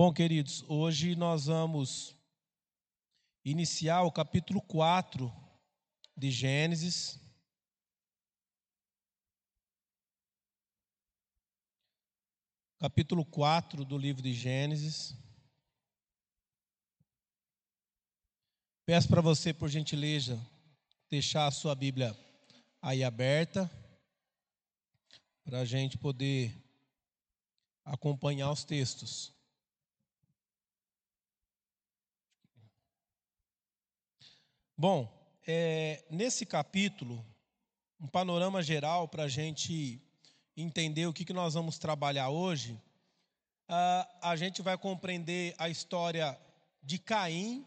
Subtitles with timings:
[0.00, 2.16] Bom, queridos, hoje nós vamos
[3.44, 5.28] iniciar o capítulo 4
[6.16, 7.18] de Gênesis.
[12.78, 15.16] Capítulo 4 do livro de Gênesis.
[18.86, 20.40] Peço para você, por gentileza,
[21.10, 22.16] deixar a sua Bíblia
[22.80, 23.68] aí aberta,
[25.42, 26.54] para a gente poder
[27.84, 29.36] acompanhar os textos.
[34.80, 35.12] Bom,
[35.44, 37.26] é, nesse capítulo,
[38.00, 40.00] um panorama geral para a gente
[40.56, 42.74] entender o que, que nós vamos trabalhar hoje,
[43.68, 46.40] uh, a gente vai compreender a história
[46.80, 47.66] de Caim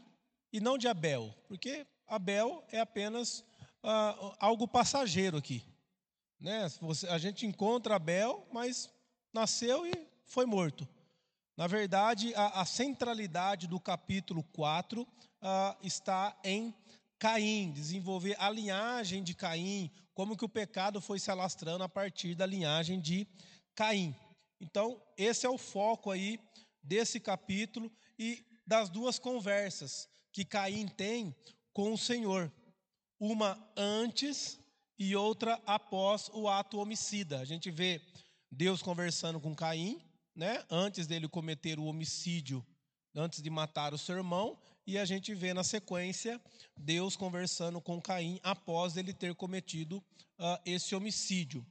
[0.54, 3.42] e não de Abel, porque Abel é apenas
[3.84, 5.66] uh, algo passageiro aqui.
[6.40, 6.66] Né?
[7.10, 8.90] A gente encontra Abel, mas
[9.34, 9.92] nasceu e
[10.24, 10.88] foi morto.
[11.58, 15.08] Na verdade, a, a centralidade do capítulo 4 uh,
[15.42, 16.74] ah, está em
[17.22, 22.34] Caim, desenvolver a linhagem de Caim, como que o pecado foi se alastrando a partir
[22.34, 23.28] da linhagem de
[23.76, 24.16] Caim.
[24.60, 26.40] Então, esse é o foco aí
[26.82, 31.36] desse capítulo e das duas conversas que Caim tem
[31.72, 32.52] com o Senhor.
[33.20, 34.60] Uma antes
[34.98, 37.40] e outra após o ato homicida.
[37.40, 38.02] A gente vê
[38.50, 40.02] Deus conversando com Caim,
[40.36, 42.66] né, antes dele cometer o homicídio,
[43.14, 46.42] antes de matar o seu irmão, e a gente vê na sequência
[46.76, 51.66] Deus conversando com Caim após ele ter cometido uh, esse homicídio.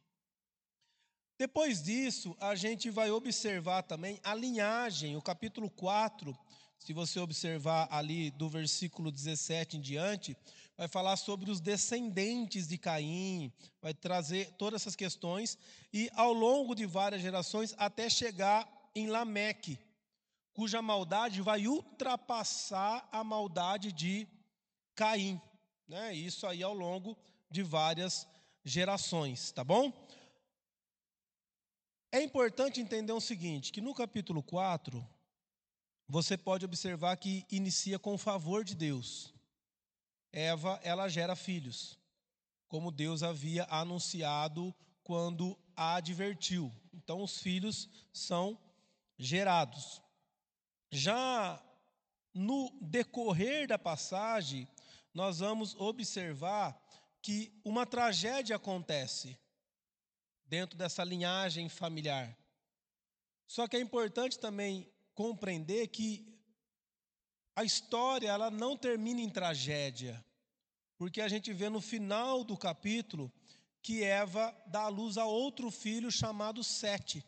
[1.38, 6.36] Depois disso, a gente vai observar também a linhagem, o capítulo 4,
[6.78, 10.36] se você observar ali do versículo 17 em diante,
[10.76, 13.52] vai falar sobre os descendentes de Caim,
[13.82, 15.58] vai trazer todas essas questões,
[15.92, 19.78] e ao longo de várias gerações, até chegar em Lameque,
[20.60, 24.28] cuja maldade vai ultrapassar a maldade de
[24.94, 25.40] Caim.
[25.88, 26.12] Né?
[26.12, 27.16] Isso aí ao longo
[27.50, 28.28] de várias
[28.62, 29.90] gerações, tá bom?
[32.12, 35.02] É importante entender o seguinte, que no capítulo 4,
[36.06, 39.32] você pode observar que inicia com o favor de Deus.
[40.30, 41.98] Eva, ela gera filhos,
[42.68, 46.70] como Deus havia anunciado quando a advertiu.
[46.92, 48.60] Então os filhos são
[49.16, 50.02] gerados.
[50.90, 51.62] Já
[52.34, 54.68] no decorrer da passagem,
[55.14, 56.80] nós vamos observar
[57.22, 59.38] que uma tragédia acontece
[60.46, 62.36] dentro dessa linhagem familiar.
[63.46, 66.26] Só que é importante também compreender que
[67.54, 70.24] a história ela não termina em tragédia,
[70.96, 73.30] porque a gente vê no final do capítulo
[73.82, 77.24] que Eva dá à luz a outro filho chamado Sete.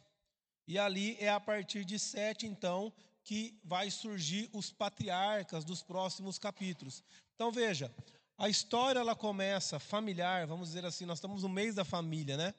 [0.67, 2.93] E ali é a partir de Sete, então,
[3.25, 7.03] que vai surgir os patriarcas dos próximos capítulos.
[7.35, 7.95] Então veja,
[8.37, 12.55] a história ela começa familiar, vamos dizer assim, nós estamos no mês da família, né?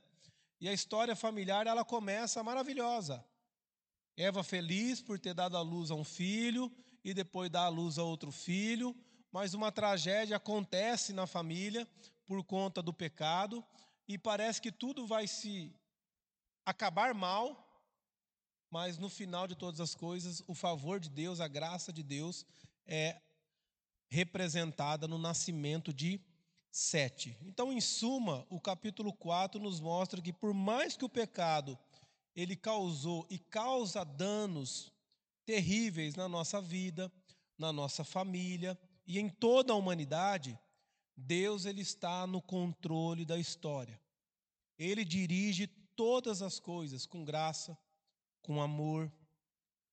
[0.60, 3.24] E a história familiar ela começa maravilhosa.
[4.16, 6.72] Eva feliz por ter dado à luz a um filho
[7.04, 8.96] e depois dar à luz a outro filho,
[9.32, 11.88] mas uma tragédia acontece na família
[12.26, 13.66] por conta do pecado
[14.08, 15.76] e parece que tudo vai se
[16.66, 17.63] acabar mal
[18.74, 22.44] mas no final de todas as coisas, o favor de Deus, a graça de Deus
[22.88, 23.22] é
[24.10, 26.20] representada no nascimento de
[26.72, 27.38] Sete.
[27.44, 31.78] Então, em suma, o capítulo 4 nos mostra que por mais que o pecado
[32.36, 34.92] ele causou e causa danos
[35.46, 37.14] terríveis na nossa vida,
[37.56, 40.60] na nossa família e em toda a humanidade,
[41.16, 44.02] Deus ele está no controle da história.
[44.80, 47.78] Ele dirige todas as coisas com graça,
[48.44, 49.12] com amor,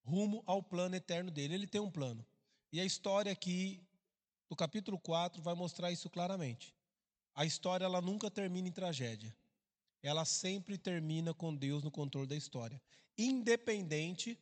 [0.02, 1.54] rumo ao plano eterno dele.
[1.54, 2.26] Ele tem um plano.
[2.72, 3.82] E a história aqui,
[4.48, 6.74] do capítulo 4, vai mostrar isso claramente.
[7.34, 9.34] A história ela nunca termina em tragédia.
[10.02, 12.80] Ela sempre termina com Deus no controle da história,
[13.16, 14.38] independente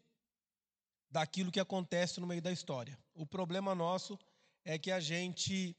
[1.10, 2.98] daquilo que acontece no meio da história.
[3.14, 4.18] O problema nosso
[4.64, 5.76] é que a gente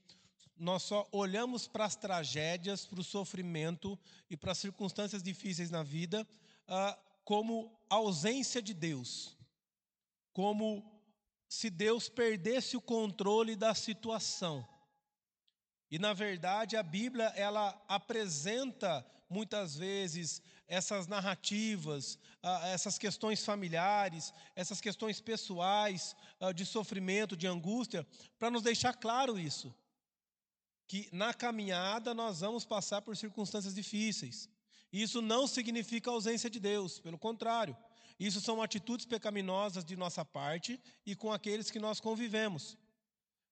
[0.57, 3.97] nós só olhamos para as tragédias, para o sofrimento
[4.29, 6.27] e para as circunstâncias difíceis na vida
[6.67, 9.37] uh, como ausência de Deus,
[10.33, 10.83] como
[11.47, 14.67] se Deus perdesse o controle da situação.
[15.91, 22.17] E na verdade a Bíblia ela apresenta muitas vezes essas narrativas,
[22.73, 26.15] essas questões familiares, essas questões pessoais
[26.55, 28.07] de sofrimento, de angústia,
[28.39, 29.71] para nos deixar claro isso,
[30.87, 34.49] que na caminhada nós vamos passar por circunstâncias difíceis.
[34.91, 37.75] Isso não significa ausência de Deus, pelo contrário.
[38.19, 42.77] Isso são atitudes pecaminosas de nossa parte e com aqueles que nós convivemos.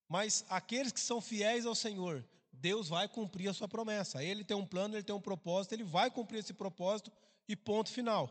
[0.08, 4.22] Mas aqueles que são fiéis ao Senhor, Deus vai cumprir a sua promessa.
[4.22, 7.10] Ele tem um plano, ele tem um propósito, ele vai cumprir esse propósito
[7.48, 8.30] e ponto final.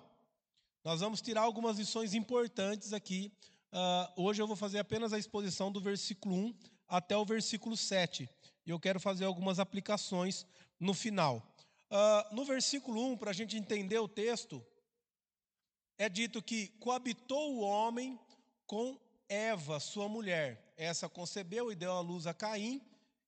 [0.83, 3.31] Nós vamos tirar algumas lições importantes aqui.
[3.71, 6.56] Uh, hoje eu vou fazer apenas a exposição do versículo 1
[6.88, 8.30] até o versículo 7.
[8.65, 10.45] E eu quero fazer algumas aplicações
[10.80, 11.42] no final.
[11.89, 14.65] Uh, no versículo 1, para a gente entender o texto,
[15.97, 18.19] é dito que coabitou o homem
[18.65, 18.99] com
[19.29, 20.73] Eva, sua mulher.
[20.77, 22.81] Essa concebeu e deu à luz a Caim,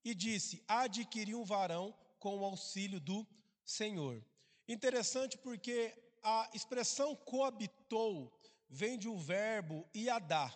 [0.03, 3.25] e disse: Adquiri um varão com o auxílio do
[3.63, 4.23] Senhor.
[4.67, 8.31] Interessante porque a expressão coabitou
[8.69, 10.53] vem de um verbo iadá.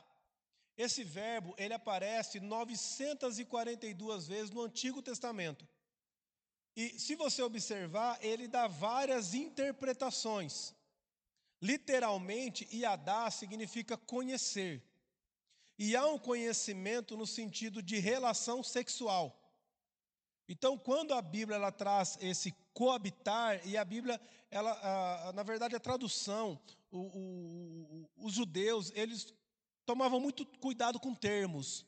[0.77, 5.67] Esse verbo ele aparece 942 vezes no Antigo Testamento.
[6.75, 10.73] E se você observar, ele dá várias interpretações.
[11.61, 14.83] Literalmente, iadá significa conhecer.
[15.77, 19.39] E há um conhecimento no sentido de relação sexual.
[20.47, 24.19] Então, quando a Bíblia ela traz esse coabitar, e a Bíblia,
[24.51, 24.71] ela,
[25.27, 26.59] a, na verdade, a tradução,
[26.91, 29.33] o, o, os judeus, eles
[29.85, 31.85] tomavam muito cuidado com termos,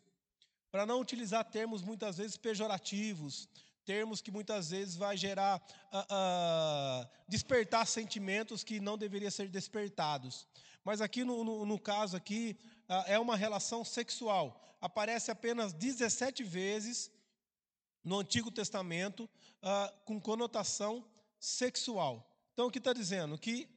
[0.72, 3.50] para não utilizar termos muitas vezes pejorativos,
[3.86, 5.62] termos que muitas vezes vai gerar,
[5.94, 10.48] uh, uh, despertar sentimentos que não deveriam ser despertados.
[10.84, 12.58] Mas aqui no, no, no caso aqui
[12.90, 14.60] uh, é uma relação sexual.
[14.82, 17.12] Aparece apenas 17 vezes
[18.04, 19.28] no Antigo Testamento
[20.04, 21.04] com conotação
[21.40, 22.30] sexual.
[22.54, 23.36] Então, o que está dizendo?
[23.36, 23.68] Que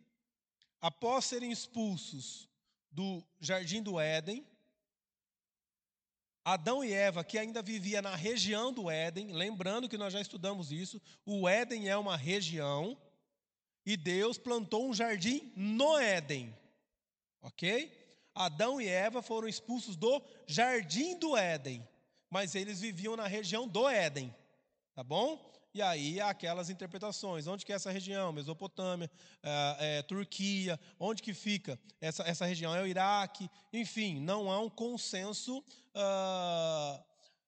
[0.83, 2.47] após serem expulsos
[2.91, 4.47] do jardim do Éden,
[6.53, 10.73] Adão e Eva, que ainda vivia na região do Éden, lembrando que nós já estudamos
[10.73, 12.97] isso, o Éden é uma região,
[13.85, 16.57] e Deus plantou um jardim no Éden.
[17.43, 17.93] Ok?
[18.35, 21.87] Adão e Eva foram expulsos do jardim do Éden,
[22.31, 24.35] mas eles viviam na região do Éden.
[24.95, 25.53] Tá bom?
[25.79, 27.47] E aí aquelas interpretações.
[27.47, 28.33] Onde que é essa região?
[28.33, 29.09] Mesopotâmia,
[29.41, 31.79] é, é, Turquia, onde que fica?
[32.01, 33.49] Essa, essa região é o Iraque.
[33.73, 37.01] Enfim, não há um consenso uh,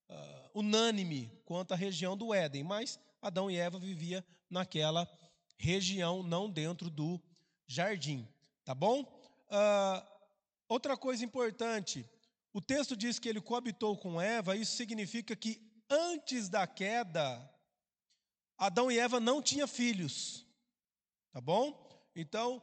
[0.08, 2.62] uh, unânime quanto à região do Éden.
[2.62, 5.08] Mas Adão e Eva viviam naquela
[5.58, 7.20] região, não dentro do
[7.66, 8.28] jardim.
[8.64, 9.00] Tá bom?
[9.00, 10.06] Uh,
[10.68, 12.08] outra coisa importante.
[12.52, 15.60] O texto diz que ele coabitou com Eva, isso significa que
[15.90, 17.50] antes da queda,
[18.60, 20.44] Adão e Eva não tinham filhos.
[21.32, 21.74] Tá bom?
[22.14, 22.62] Então,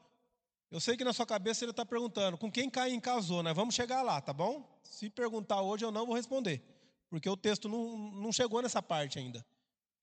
[0.69, 3.51] eu sei que na sua cabeça ele está perguntando com quem Caim casou, né?
[3.51, 4.79] Vamos chegar lá, tá bom?
[4.83, 6.61] Se perguntar hoje, eu não vou responder.
[7.09, 9.43] Porque o texto não, não chegou nessa parte ainda.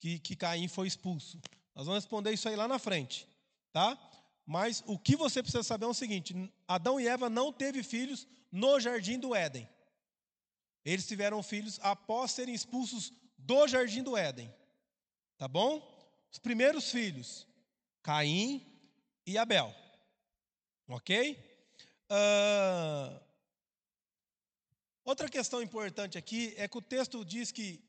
[0.00, 1.41] Que, que Caim foi expulso.
[1.76, 3.29] Nós vamos responder isso aí lá na frente.
[3.73, 3.96] Tá?
[4.44, 6.35] Mas o que você precisa saber é o seguinte:
[6.67, 9.69] Adão e Eva não teve filhos no jardim do Éden.
[10.85, 14.52] Eles tiveram filhos após serem expulsos do jardim do Éden.
[15.36, 15.82] Tá bom?
[16.31, 17.46] Os primeiros filhos,
[18.02, 18.64] Caim
[19.26, 19.75] e Abel.
[20.88, 21.36] Ok?
[22.10, 23.20] Uh,
[25.04, 27.82] outra questão importante aqui é que o texto diz que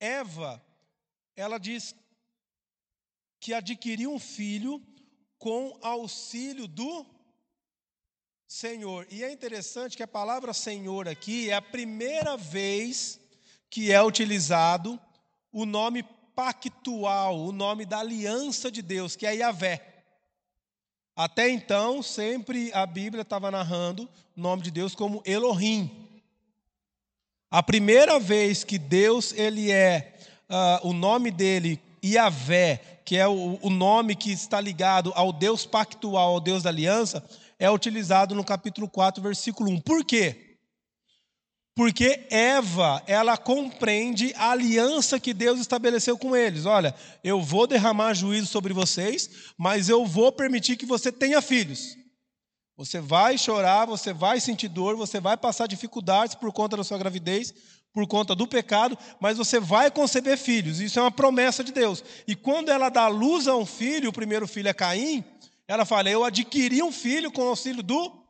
[0.00, 0.64] Eva,
[1.36, 1.94] ela diz
[3.38, 4.80] que adquiriu um filho
[5.38, 7.04] com auxílio do
[8.46, 9.06] Senhor.
[9.10, 13.20] E é interessante que a palavra Senhor aqui é a primeira vez
[13.68, 15.00] que é utilizado
[15.50, 19.80] o nome pactual, o nome da aliança de Deus, que é Yahvé.
[21.14, 25.90] Até então, sempre a Bíblia estava narrando o nome de Deus como Elohim.
[27.50, 30.14] A primeira vez que Deus ele é
[30.48, 35.66] uh, o nome dele Yahvé, que é o, o nome que está ligado ao Deus
[35.66, 37.22] pactual, ao Deus da aliança,
[37.58, 39.80] é utilizado no capítulo 4, versículo 1.
[39.80, 40.51] Por quê?
[41.74, 46.66] Porque Eva, ela compreende a aliança que Deus estabeleceu com eles.
[46.66, 51.96] Olha, eu vou derramar juízo sobre vocês, mas eu vou permitir que você tenha filhos.
[52.76, 56.98] Você vai chorar, você vai sentir dor, você vai passar dificuldades por conta da sua
[56.98, 57.54] gravidez,
[57.92, 60.78] por conta do pecado, mas você vai conceber filhos.
[60.78, 62.04] Isso é uma promessa de Deus.
[62.26, 65.24] E quando ela dá luz a um filho, o primeiro filho é Caim,
[65.66, 68.21] ela fala: Eu adquiri um filho com o auxílio do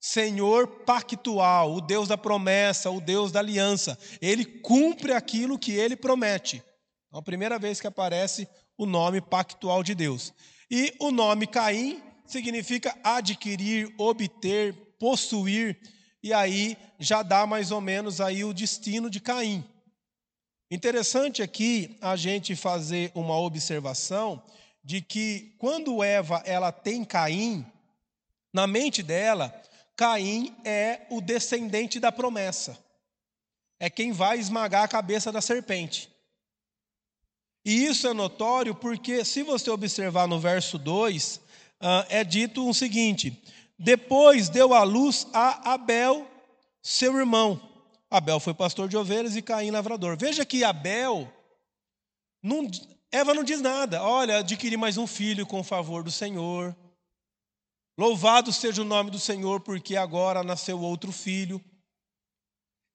[0.00, 3.98] Senhor pactual, o Deus da promessa, o Deus da aliança.
[4.20, 6.62] Ele cumpre aquilo que ele promete.
[7.12, 10.32] É a primeira vez que aparece o nome pactual de Deus.
[10.70, 15.80] E o nome Caim significa adquirir, obter, possuir,
[16.22, 19.64] e aí já dá mais ou menos aí o destino de Caim.
[20.70, 24.42] Interessante aqui a gente fazer uma observação
[24.84, 27.66] de que quando Eva ela tem Caim,
[28.52, 29.54] Na mente dela,
[29.98, 32.78] Caim é o descendente da promessa.
[33.80, 36.08] É quem vai esmagar a cabeça da serpente.
[37.64, 41.40] E isso é notório porque, se você observar no verso 2,
[41.80, 43.42] ah, é dito o seguinte:
[43.76, 46.30] Depois deu à luz a Abel,
[46.80, 47.60] seu irmão.
[48.08, 50.16] Abel foi pastor de ovelhas e Caim lavrador.
[50.16, 51.28] Veja que Abel,
[52.40, 52.70] não,
[53.10, 54.00] Eva não diz nada.
[54.00, 56.74] Olha, adquiri mais um filho com o favor do Senhor.
[57.98, 61.62] Louvado seja o nome do Senhor, porque agora nasceu outro filho.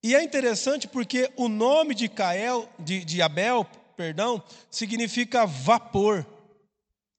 [0.01, 6.25] E é interessante porque o nome de, Cael, de, de Abel perdão, significa vapor,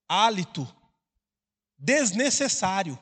[0.09, 0.67] hálito,
[1.79, 2.99] desnecessário.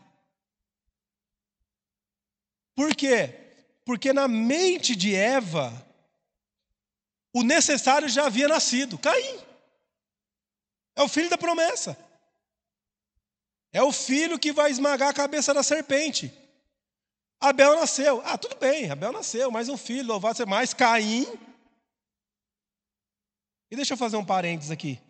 [2.74, 3.38] Por quê?
[3.84, 5.72] Porque na mente de Eva,
[7.32, 9.40] o necessário já havia nascido, Caim.
[10.94, 11.96] É o filho da promessa.
[13.72, 16.32] É o filho que vai esmagar a cabeça da serpente.
[17.40, 18.20] Abel nasceu.
[18.24, 20.74] Ah, tudo bem, Abel nasceu, mais um filho, louvado seja mais.
[20.74, 21.26] Caim
[23.72, 25.00] e deixa eu fazer um parênteses aqui.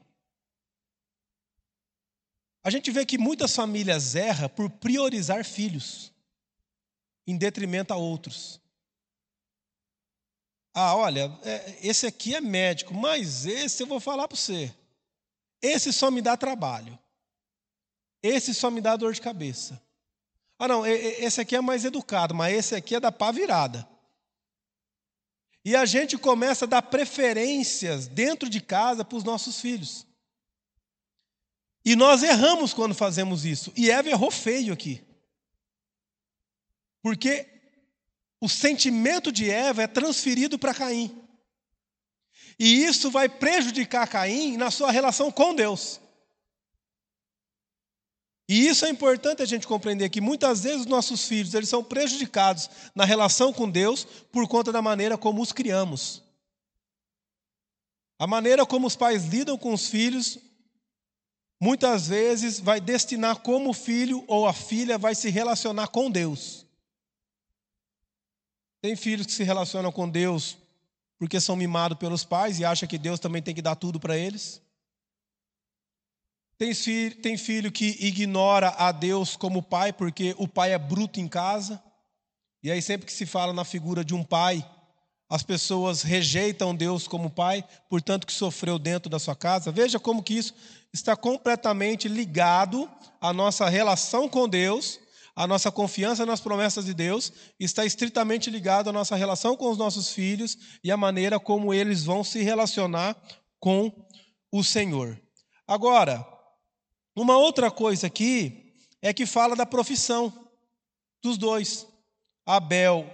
[2.63, 6.13] A gente vê que muitas famílias erram por priorizar filhos
[7.27, 8.61] em detrimento a outros.
[10.73, 14.73] Ah, olha, é, esse aqui é médico, mas esse eu vou falar para você.
[15.61, 16.97] Esse só me dá trabalho.
[18.23, 19.83] Esse só me dá dor de cabeça.
[20.59, 23.89] Ah, não, esse aqui é mais educado, mas esse aqui é da pá virada.
[25.65, 30.07] E a gente começa a dar preferências dentro de casa para os nossos filhos.
[31.85, 33.73] E nós erramos quando fazemos isso.
[33.77, 35.03] E Eva errou feio aqui.
[37.03, 37.49] Porque
[38.41, 41.17] o sentimento de Eva é transferido para Caim.
[42.59, 46.01] E isso vai prejudicar Caim na sua relação com Deus.
[48.49, 51.83] E isso é importante a gente compreender que muitas vezes os nossos filhos eles são
[51.83, 56.23] prejudicados na relação com Deus por conta da maneira como os criamos.
[58.19, 60.39] A maneira como os pais lidam com os filhos
[61.61, 66.67] muitas vezes vai destinar como o filho ou a filha vai se relacionar com Deus.
[68.81, 70.57] Tem filhos que se relacionam com Deus
[71.19, 74.19] porque são mimados pelos pais e acham que Deus também tem que dar tudo para
[74.19, 74.61] eles.
[76.59, 81.21] Tem filho, tem filho que ignora a Deus como pai, porque o pai é bruto
[81.21, 81.83] em casa.
[82.63, 84.65] E aí, sempre que se fala na figura de um pai,
[85.33, 89.73] as pessoas rejeitam Deus como pai, portanto que sofreu dentro da sua casa.
[89.73, 90.55] Veja como que isso
[90.93, 92.87] está completamente ligado
[93.19, 95.01] à nossa relação com Deus,
[95.35, 99.79] à nossa confiança nas promessas de Deus, está estritamente ligado à nossa relação com os
[99.79, 103.17] nossos filhos e à maneira como eles vão se relacionar
[103.59, 103.91] com
[104.53, 105.19] o Senhor.
[105.67, 106.27] Agora,
[107.15, 110.33] uma outra coisa aqui é que fala da profissão
[111.23, 111.87] dos dois.
[112.47, 113.09] Abel,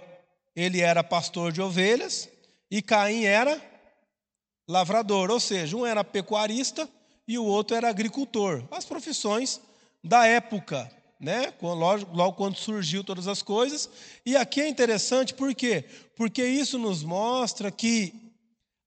[0.55, 2.29] ele era pastor de ovelhas
[2.71, 3.61] e Caim era
[4.67, 6.89] lavrador, ou seja, um era pecuarista
[7.27, 8.63] e o outro era agricultor.
[8.71, 9.59] As profissões
[10.03, 10.89] da época,
[11.19, 11.53] né?
[11.61, 13.89] Logo, quando surgiu todas as coisas.
[14.25, 15.83] E aqui é interessante por quê?
[16.15, 18.28] Porque isso nos mostra que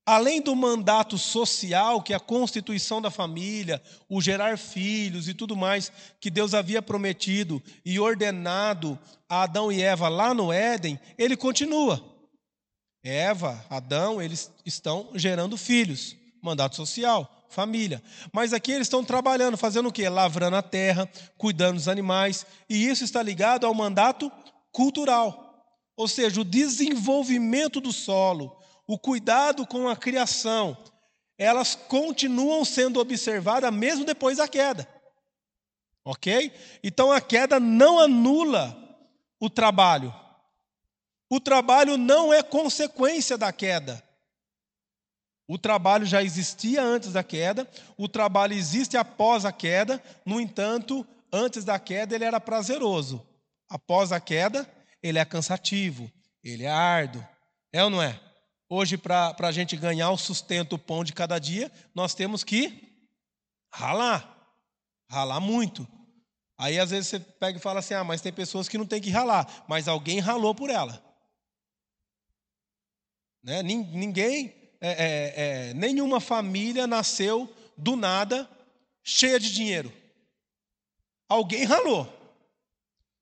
[0.04, 5.56] Além do mandato social, que é a constituição da família, o gerar filhos e tudo
[5.56, 11.36] mais que Deus havia prometido e ordenado a Adão e Eva lá no Éden, ele
[11.36, 12.02] continua.
[13.04, 18.02] Eva, Adão, eles estão gerando filhos, mandato social, família.
[18.32, 20.08] Mas aqui eles estão trabalhando, fazendo o quê?
[20.08, 24.30] Lavrando a terra, cuidando dos animais, e isso está ligado ao mandato
[24.72, 25.64] cultural,
[25.96, 30.76] ou seja, o desenvolvimento do solo o cuidado com a criação,
[31.38, 34.88] elas continuam sendo observadas mesmo depois da queda.
[36.04, 36.52] Ok?
[36.82, 38.76] Então a queda não anula
[39.40, 40.14] o trabalho.
[41.30, 44.02] O trabalho não é consequência da queda.
[45.48, 51.06] O trabalho já existia antes da queda, o trabalho existe após a queda, no entanto,
[51.32, 53.26] antes da queda ele era prazeroso.
[53.68, 54.68] Após a queda,
[55.02, 56.10] ele é cansativo,
[56.44, 57.26] ele é árduo.
[57.72, 58.20] É ou não é?
[58.74, 62.90] Hoje, para a gente ganhar o sustento, o pão de cada dia, nós temos que
[63.70, 64.34] ralar.
[65.10, 65.86] Ralar muito.
[66.56, 68.98] Aí, às vezes, você pega e fala assim: ah, mas tem pessoas que não tem
[68.98, 71.04] que ralar, mas alguém ralou por ela.
[73.42, 73.62] Né?
[73.62, 78.48] Ninguém, é, é, é, nenhuma família nasceu do nada
[79.02, 79.92] cheia de dinheiro.
[81.28, 82.10] Alguém ralou.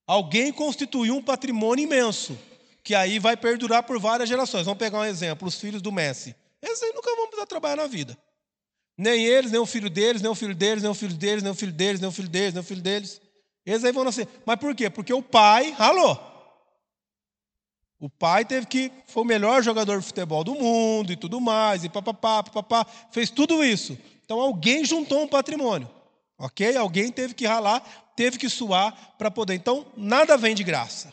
[0.07, 2.39] Alguém constituiu um patrimônio imenso
[2.83, 4.65] que aí vai perdurar por várias gerações.
[4.65, 6.35] Vamos pegar um exemplo: os filhos do Messi.
[6.63, 8.17] Esses aí nunca vão precisar trabalhar na vida.
[8.97, 11.53] Nem eles, nem o filho deles, nem o filho deles, nem o filho deles, nem
[11.53, 13.21] o filho deles, nem o filho deles, nem o filho deles.
[13.65, 14.29] Eles aí vão nascer.
[14.45, 14.91] Mas por quê?
[14.91, 16.31] Porque o pai ralou.
[17.99, 18.91] O pai teve que.
[19.07, 23.31] Foi o melhor jogador de futebol do mundo e tudo mais, e papapá, papapá, fez
[23.31, 23.99] tudo isso.
[24.25, 25.89] Então alguém juntou um patrimônio.
[26.39, 26.75] Ok?
[26.75, 27.83] Alguém teve que ralar,
[28.17, 29.55] teve que suar para poder.
[29.55, 31.13] Então, nada vem de graça.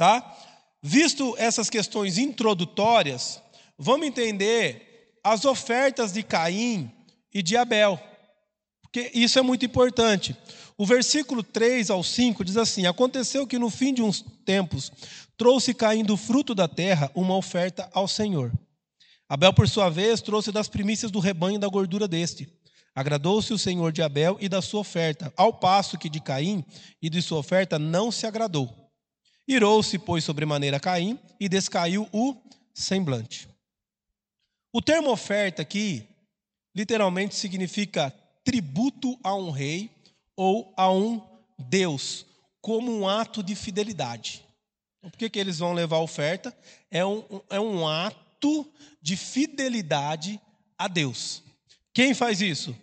[0.00, 0.34] Tá?
[0.82, 3.38] Visto essas questões introdutórias,
[3.78, 6.90] vamos entender as ofertas de Caim
[7.34, 8.00] e de Abel.
[8.80, 10.34] Porque isso é muito importante.
[10.78, 14.90] O versículo 3 ao 5 diz assim: Aconteceu que no fim de uns tempos
[15.36, 18.50] trouxe Caim do fruto da terra uma oferta ao Senhor.
[19.28, 22.50] Abel, por sua vez, trouxe das primícias do rebanho da gordura deste.
[22.94, 26.64] Agradou-se o Senhor de Abel e da sua oferta, ao passo que de Caim
[27.02, 28.79] e de sua oferta não se agradou.
[29.50, 32.36] Irou-se, pois, sobremaneira Caim e descaiu o
[32.72, 33.48] semblante.
[34.72, 36.06] O termo oferta aqui
[36.72, 38.14] literalmente significa
[38.44, 39.90] tributo a um rei
[40.36, 41.20] ou a um
[41.58, 42.24] Deus,
[42.60, 44.44] como um ato de fidelidade.
[45.00, 46.56] Por que, que eles vão levar a oferta?
[46.88, 48.64] É um, é um ato
[49.02, 50.40] de fidelidade
[50.78, 51.42] a Deus.
[51.92, 52.76] Quem faz isso?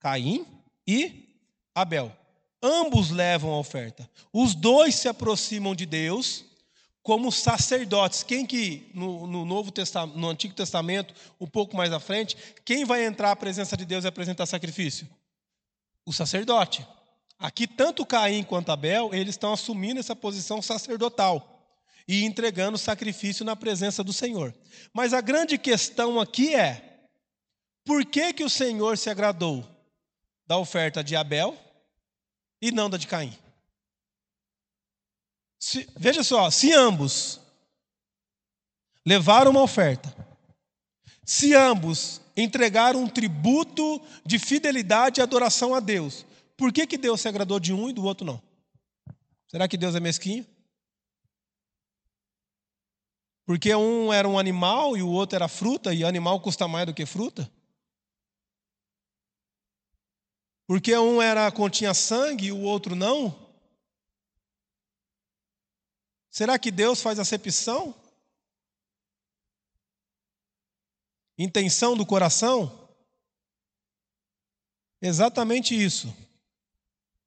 [0.00, 0.44] Caim
[0.84, 1.38] e
[1.72, 2.23] Abel.
[2.66, 4.08] Ambos levam a oferta.
[4.32, 6.46] Os dois se aproximam de Deus
[7.02, 8.22] como sacerdotes.
[8.22, 12.86] Quem que no, no Novo Testamento, no Antigo Testamento, um pouco mais à frente, quem
[12.86, 15.06] vai entrar à presença de Deus e apresentar sacrifício?
[16.06, 16.86] O sacerdote.
[17.38, 21.68] Aqui tanto Caim quanto Abel, eles estão assumindo essa posição sacerdotal
[22.08, 24.54] e entregando sacrifício na presença do Senhor.
[24.90, 27.08] Mas a grande questão aqui é:
[27.84, 29.68] por que que o Senhor se agradou
[30.46, 31.58] da oferta de Abel
[32.64, 33.36] e não da de Caim?
[35.58, 37.38] Se, veja só, se ambos
[39.04, 40.16] levaram uma oferta,
[41.26, 46.24] se ambos entregaram um tributo de fidelidade e adoração a Deus,
[46.56, 48.42] por que, que Deus se agradou de um e do outro não?
[49.46, 50.46] Será que Deus é mesquinho?
[53.44, 56.94] Porque um era um animal e o outro era fruta, e animal custa mais do
[56.94, 57.50] que fruta?
[60.66, 63.44] Porque um era continha sangue e o outro não?
[66.30, 67.94] Será que Deus faz acepção?
[71.38, 72.88] Intenção do coração?
[75.00, 76.12] Exatamente isso.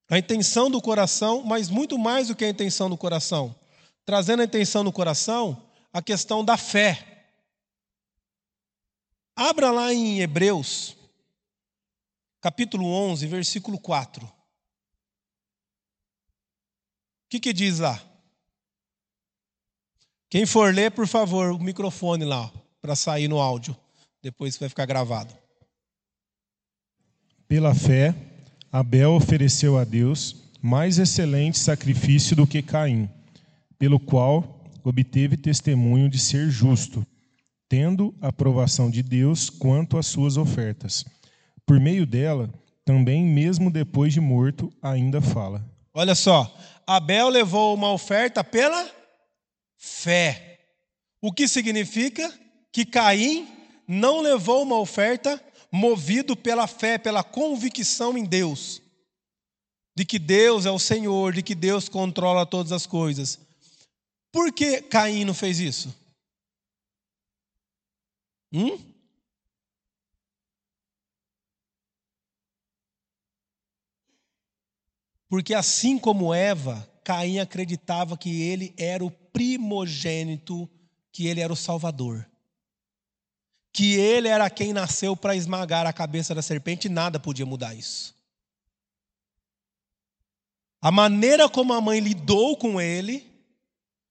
[0.09, 3.55] A intenção do coração, mas muito mais do que a intenção do coração.
[4.03, 7.29] Trazendo a intenção do coração, a questão da fé.
[9.35, 10.96] Abra lá em Hebreus,
[12.41, 14.25] capítulo 11, versículo 4.
[14.25, 14.31] O
[17.29, 18.01] que, que diz lá?
[20.29, 23.75] Quem for ler, por favor, o microfone lá, para sair no áudio.
[24.21, 25.33] Depois vai ficar gravado.
[27.47, 28.13] Pela fé,
[28.71, 33.09] Abel ofereceu a Deus mais excelente sacrifício do que Caim,
[33.79, 37.05] pelo qual obteve testemunho de ser justo,
[37.69, 41.05] tendo aprovação de Deus quanto às suas ofertas.
[41.67, 42.49] Por meio dela,
[42.85, 45.69] também, mesmo depois de morto, ainda fala.
[45.93, 48.89] Olha só, Abel levou uma oferta pela
[49.77, 50.61] fé.
[51.21, 52.33] O que significa
[52.71, 53.45] que Caim
[53.85, 58.81] não levou uma oferta movido pela fé, pela convicção em Deus,
[59.93, 63.37] de que Deus é o Senhor, de que Deus controla todas as coisas.
[64.31, 65.93] Por que Caim não fez isso?
[68.53, 68.79] Hum?
[75.29, 80.69] Porque assim como Eva, Caim acreditava que ele era o primogênito,
[81.11, 82.29] que ele era o Salvador.
[83.71, 87.75] Que ele era quem nasceu para esmagar a cabeça da serpente e nada podia mudar
[87.75, 88.15] isso.
[90.81, 93.25] A maneira como a mãe lidou com ele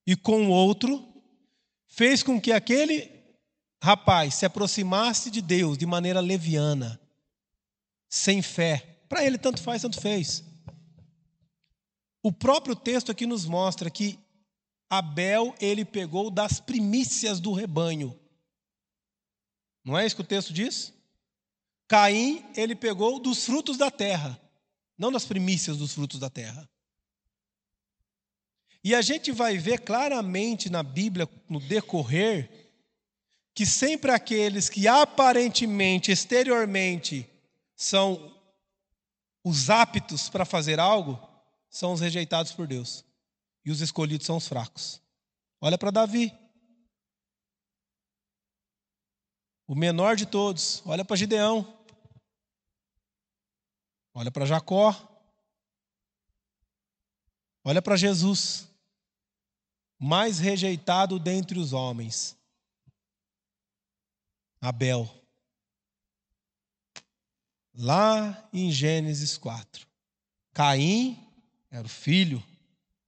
[0.05, 1.07] e com o outro
[1.87, 3.11] fez com que aquele
[3.81, 6.99] rapaz se aproximasse de Deus de maneira leviana,
[8.09, 9.01] sem fé.
[9.09, 10.43] Para ele, tanto faz, tanto fez.
[12.27, 14.19] O próprio texto aqui nos mostra que
[14.89, 18.19] Abel ele pegou das primícias do rebanho.
[19.81, 20.93] Não é isso que o texto diz?
[21.87, 24.37] Caim ele pegou dos frutos da terra,
[24.97, 26.69] não das primícias dos frutos da terra.
[28.83, 32.73] E a gente vai ver claramente na Bíblia, no decorrer,
[33.53, 37.25] que sempre aqueles que aparentemente, exteriormente,
[37.73, 38.35] são
[39.45, 41.26] os aptos para fazer algo,
[41.69, 43.05] são os rejeitados por Deus.
[43.65, 45.01] E os escolhidos são os fracos.
[45.59, 46.31] Olha para Davi.
[49.67, 50.81] O menor de todos.
[50.85, 51.77] Olha para Gideão.
[54.13, 55.17] Olha para Jacó.
[57.67, 58.65] Olha para Jesus,
[59.99, 62.37] mais rejeitado dentre os homens.
[64.61, 65.13] Abel.
[67.73, 69.85] Lá em Gênesis 4.
[70.53, 71.26] Caim
[71.77, 72.43] era o filho,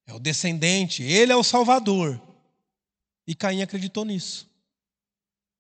[0.06, 2.22] é o descendente, ele é o salvador.
[3.28, 4.50] E Caim acreditou nisso.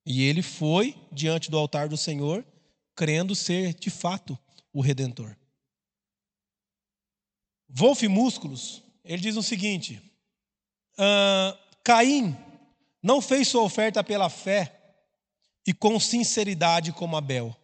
[0.05, 2.45] E ele foi diante do altar do Senhor,
[2.95, 4.37] crendo ser de fato
[4.73, 5.35] o redentor.
[7.67, 10.01] Wolf Músculos, ele diz o seguinte:
[10.97, 12.35] uh, Caim
[13.01, 14.75] não fez sua oferta pela fé
[15.65, 17.55] e com sinceridade como Abel.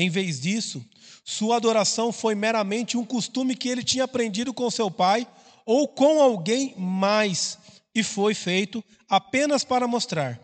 [0.00, 0.88] Em vez disso,
[1.24, 5.26] sua adoração foi meramente um costume que ele tinha aprendido com seu pai
[5.66, 7.58] ou com alguém mais
[7.92, 10.40] e foi feito apenas para mostrar.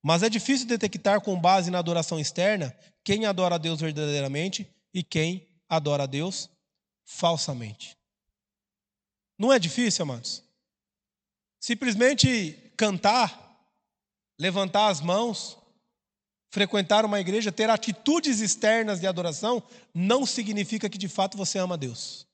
[0.00, 5.02] Mas é difícil detectar com base na adoração externa quem adora a Deus verdadeiramente e
[5.02, 6.48] quem adora a Deus
[7.04, 7.96] falsamente.
[9.36, 10.40] Não é difícil, amados?
[11.58, 13.58] Simplesmente cantar,
[14.38, 15.58] levantar as mãos,
[16.54, 19.60] frequentar uma igreja, ter atitudes externas de adoração,
[19.92, 22.28] não significa que de fato você ama Deus.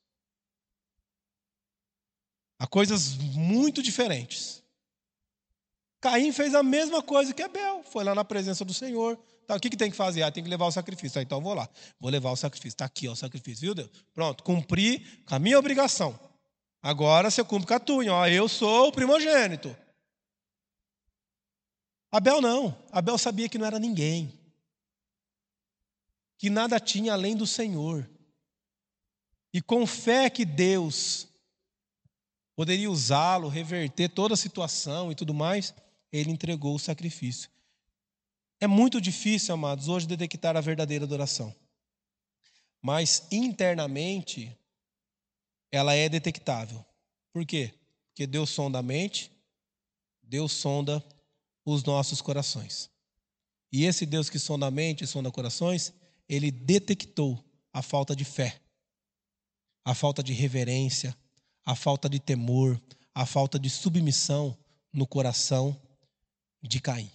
[2.59, 4.61] Há coisas muito diferentes.
[5.99, 9.17] Caim fez a mesma coisa que Abel, foi lá na presença do Senhor.
[9.47, 10.21] Tá, o que, que tem que fazer?
[10.21, 11.17] Ah, tem que levar o sacrifício.
[11.17, 11.67] Ah, então vou lá,
[11.99, 12.75] vou levar o sacrifício.
[12.75, 13.89] Está aqui ó, o sacrifício, viu Deus?
[14.13, 16.17] Pronto, cumpri com a minha obrigação.
[16.79, 18.05] Agora você cumpre com a tua.
[18.11, 19.75] Ó, eu sou o primogênito.
[22.11, 22.77] Abel não.
[22.91, 24.37] Abel sabia que não era ninguém.
[26.37, 28.09] Que nada tinha além do Senhor.
[29.53, 31.27] E com fé que Deus
[32.55, 35.73] poderia usá-lo, reverter toda a situação e tudo mais,
[36.11, 37.49] ele entregou o sacrifício.
[38.59, 41.55] É muito difícil, amados, hoje detectar a verdadeira adoração.
[42.81, 44.55] Mas internamente,
[45.71, 46.85] ela é detectável.
[47.31, 47.73] Por quê?
[48.07, 49.31] Porque Deus sonda a mente,
[50.21, 51.03] Deus sonda
[51.65, 52.89] os nossos corações.
[53.71, 55.93] E esse Deus que sonda a mente e sonda corações,
[56.27, 58.59] ele detectou a falta de fé,
[59.85, 61.15] a falta de reverência,
[61.65, 62.81] a falta de temor,
[63.13, 64.57] a falta de submissão
[64.91, 65.79] no coração
[66.61, 67.09] de Caim.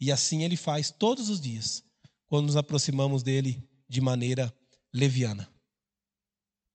[0.00, 1.84] E assim ele faz todos os dias,
[2.26, 4.52] quando nos aproximamos dele de maneira
[4.92, 5.48] leviana.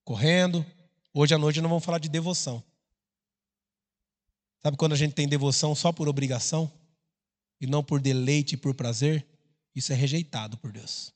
[0.04, 0.66] Correndo,
[1.14, 2.64] Hoje à noite não vamos falar de devoção.
[4.62, 6.72] Sabe quando a gente tem devoção só por obrigação
[7.60, 9.26] e não por deleite e por prazer?
[9.76, 11.14] Isso é rejeitado por Deus.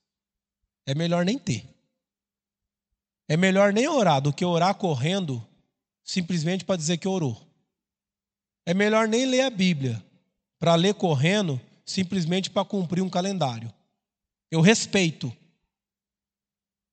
[0.86, 1.65] É melhor nem ter.
[3.27, 5.45] É melhor nem orar do que orar correndo
[6.03, 7.41] simplesmente para dizer que orou.
[8.65, 10.03] É melhor nem ler a Bíblia
[10.60, 13.73] para ler correndo simplesmente para cumprir um calendário.
[14.49, 15.36] Eu respeito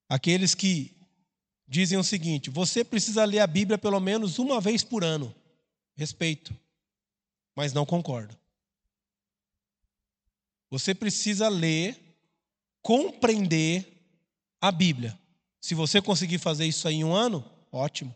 [0.09, 0.97] aqueles que
[1.69, 5.35] dizem o seguinte: você precisa ler a Bíblia pelo menos uma vez por ano.
[5.95, 6.57] Respeito,
[7.55, 8.40] mas não concordo.
[10.71, 11.99] Você precisa ler,
[12.81, 13.87] compreender
[14.61, 15.19] a Bíblia.
[15.61, 18.15] Se você conseguir fazer isso aí em um ano, ótimo.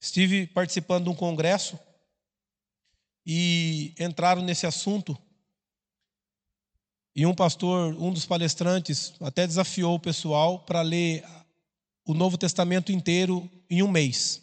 [0.00, 1.78] Estive participando de um congresso
[3.24, 5.16] e entraram nesse assunto
[7.14, 11.22] e um pastor, um dos palestrantes, até desafiou o pessoal para ler
[12.06, 14.40] o Novo Testamento inteiro em um mês.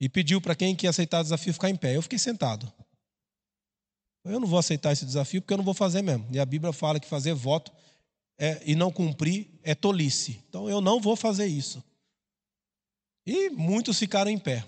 [0.00, 1.96] E pediu para quem quer aceitar o desafio ficar em pé.
[1.96, 2.72] Eu fiquei sentado.
[4.24, 6.26] Eu não vou aceitar esse desafio porque eu não vou fazer mesmo.
[6.30, 7.72] E a Bíblia fala que fazer voto
[8.38, 10.42] é, e não cumprir é tolice.
[10.48, 11.82] Então eu não vou fazer isso.
[13.26, 14.64] E muitos ficaram em pé.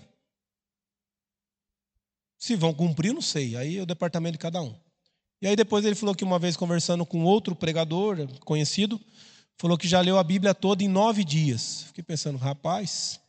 [2.37, 3.55] Se vão cumprir, não sei.
[3.55, 4.75] Aí é o departamento de cada um.
[5.41, 8.99] E aí depois ele falou que uma vez conversando com outro pregador conhecido,
[9.57, 11.83] falou que já leu a Bíblia toda em nove dias.
[11.87, 13.19] Fiquei pensando, rapaz,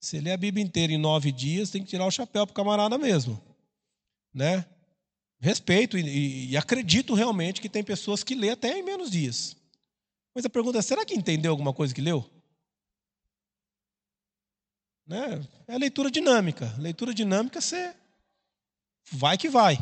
[0.00, 2.54] se lê a Bíblia inteira em nove dias, tem que tirar o chapéu para o
[2.54, 3.40] camarada mesmo.
[4.32, 4.64] Né?
[5.46, 9.56] Respeito e, e, acredito realmente que tem pessoas que lê até em menos dias.
[10.34, 12.28] Mas a pergunta é: será que entendeu alguma coisa que leu?
[15.06, 15.40] Né?
[15.68, 16.74] É leitura dinâmica.
[16.80, 17.94] Leitura dinâmica, você
[19.12, 19.78] vai que vai.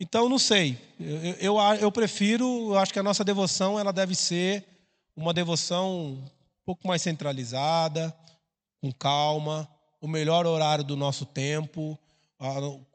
[0.00, 0.78] Então, não sei.
[0.98, 4.66] Eu, eu, eu prefiro, eu acho que a nossa devoção ela deve ser
[5.14, 8.16] uma devoção um pouco mais centralizada,
[8.80, 9.68] com calma,
[10.00, 11.98] o melhor horário do nosso tempo,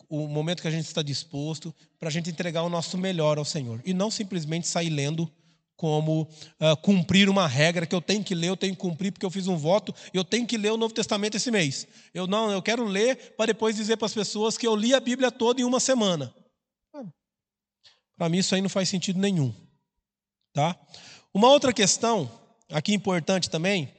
[0.09, 3.45] o momento que a gente está disposto para a gente entregar o nosso melhor ao
[3.45, 3.81] Senhor.
[3.85, 5.31] E não simplesmente sair lendo
[5.75, 9.25] como uh, cumprir uma regra que eu tenho que ler, eu tenho que cumprir porque
[9.25, 11.87] eu fiz um voto, eu tenho que ler o Novo Testamento esse mês.
[12.13, 14.99] Eu não, eu quero ler para depois dizer para as pessoas que eu li a
[14.99, 16.33] Bíblia toda em uma semana.
[18.17, 19.53] Para mim isso aí não faz sentido nenhum.
[20.51, 20.75] Tá?
[21.31, 22.31] Uma outra questão,
[22.71, 23.93] aqui importante também,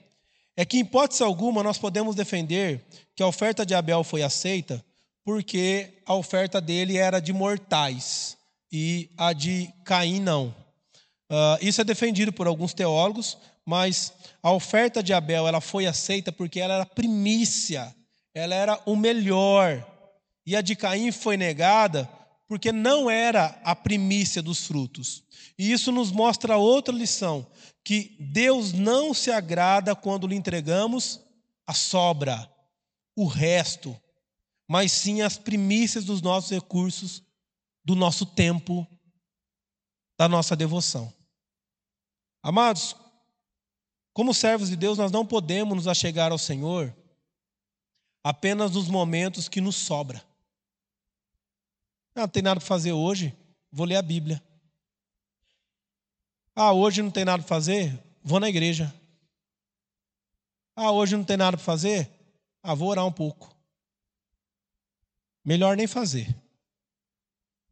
[0.56, 4.84] é que, em hipótese alguma, nós podemos defender que a oferta de Abel foi aceita
[5.28, 8.38] porque a oferta dele era de mortais
[8.72, 10.56] e a de Caim não.
[11.30, 14.10] Uh, isso é defendido por alguns teólogos, mas
[14.42, 17.94] a oferta de Abel ela foi aceita porque ela era primícia,
[18.32, 19.86] ela era o melhor.
[20.46, 22.08] E a de Caim foi negada
[22.46, 25.22] porque não era a primícia dos frutos.
[25.58, 27.46] E isso nos mostra outra lição,
[27.84, 31.20] que Deus não se agrada quando lhe entregamos
[31.66, 32.50] a sobra,
[33.14, 33.94] o resto,
[34.68, 37.22] mas sim as primícias dos nossos recursos,
[37.83, 38.87] do nosso tempo,
[40.18, 41.11] da nossa devoção.
[42.42, 42.94] Amados,
[44.12, 46.94] como servos de Deus, nós não podemos nos achegar ao Senhor
[48.22, 50.22] apenas nos momentos que nos sobra.
[52.14, 53.35] Ah, não tem nada para fazer hoje,
[53.72, 54.42] vou ler a Bíblia.
[56.54, 58.92] Ah, hoje não tem nada para fazer, vou na igreja.
[60.76, 62.11] Ah, hoje não tem nada para fazer,
[62.62, 63.57] ah, vou orar um pouco.
[65.48, 66.37] Melhor nem fazer.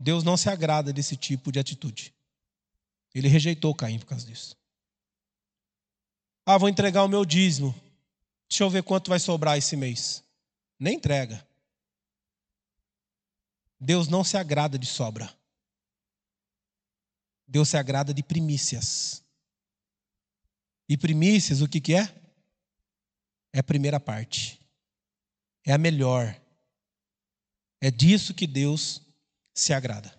[0.01, 2.15] Deus não se agrada desse tipo de atitude.
[3.15, 4.57] Ele rejeitou Caim por causa disso.
[6.47, 7.75] Ah, vou entregar o meu dízimo.
[8.49, 10.25] Deixa eu ver quanto vai sobrar esse mês.
[10.79, 11.47] Nem entrega.
[13.79, 15.31] Deus não se agrada de sobra.
[17.47, 19.23] Deus se agrada de primícias.
[20.89, 22.09] E primícias, o que, que é?
[23.53, 24.59] É a primeira parte.
[25.63, 26.41] É a melhor.
[27.81, 29.03] É disso que Deus
[29.55, 30.15] se agrada.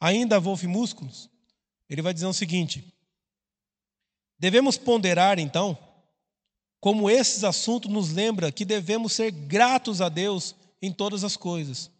[0.00, 1.30] Ainda Wolf Músculos,
[1.88, 2.92] ele vai dizer o seguinte:
[4.38, 5.78] devemos ponderar então
[6.80, 11.90] como esses assuntos nos lembra que devemos ser gratos a Deus em todas as coisas.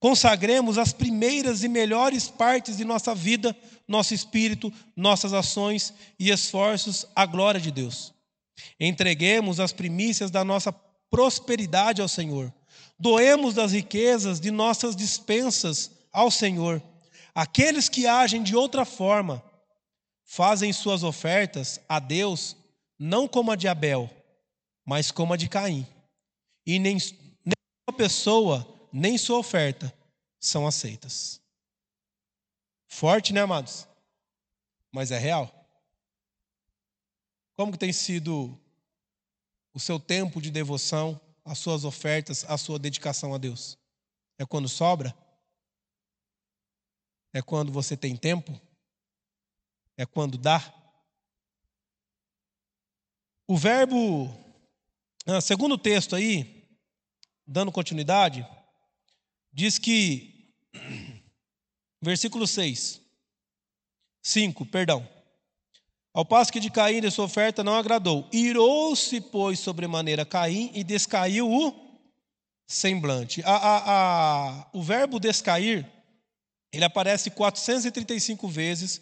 [0.00, 3.54] Consagremos as primeiras e melhores partes de nossa vida,
[3.86, 8.14] nosso espírito, nossas ações e esforços à glória de Deus.
[8.78, 10.72] Entreguemos as primícias da nossa
[11.10, 12.52] prosperidade ao Senhor.
[12.98, 16.82] Doemos das riquezas de nossas dispensas ao Senhor.
[17.34, 19.42] Aqueles que agem de outra forma
[20.24, 22.56] fazem suas ofertas a Deus
[22.98, 24.10] não como a de Abel,
[24.84, 25.86] mas como a de Caim.
[26.66, 26.96] E nem,
[27.44, 27.54] nem
[27.88, 29.92] uma pessoa nem sua oferta
[30.40, 31.40] são aceitas.
[32.86, 33.86] Forte, né, amados?
[34.90, 35.54] Mas é real.
[37.56, 38.58] Como que tem sido
[39.74, 43.78] o seu tempo de devoção, as suas ofertas, a sua dedicação a Deus?
[44.38, 45.16] É quando sobra?
[47.32, 48.60] É quando você tem tempo?
[49.96, 50.74] É quando dá?
[53.46, 54.28] O verbo,
[55.26, 56.68] ah, segundo o texto aí,
[57.46, 58.46] dando continuidade,
[59.50, 60.54] diz que,
[62.02, 63.00] versículo 6,
[64.22, 65.17] 5, perdão.
[66.18, 70.82] Ao passo que de Caim de sua oferta não agradou, irou-se, pois, sobremaneira Caim e
[70.82, 71.72] descaiu o
[72.66, 73.40] semblante.
[73.44, 75.88] A, a, a, o verbo descair,
[76.72, 79.00] ele aparece 435 vezes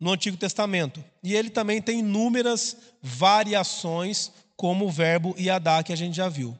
[0.00, 1.04] no Antigo Testamento.
[1.22, 6.58] E ele também tem inúmeras variações, como o verbo iadá, que a gente já viu.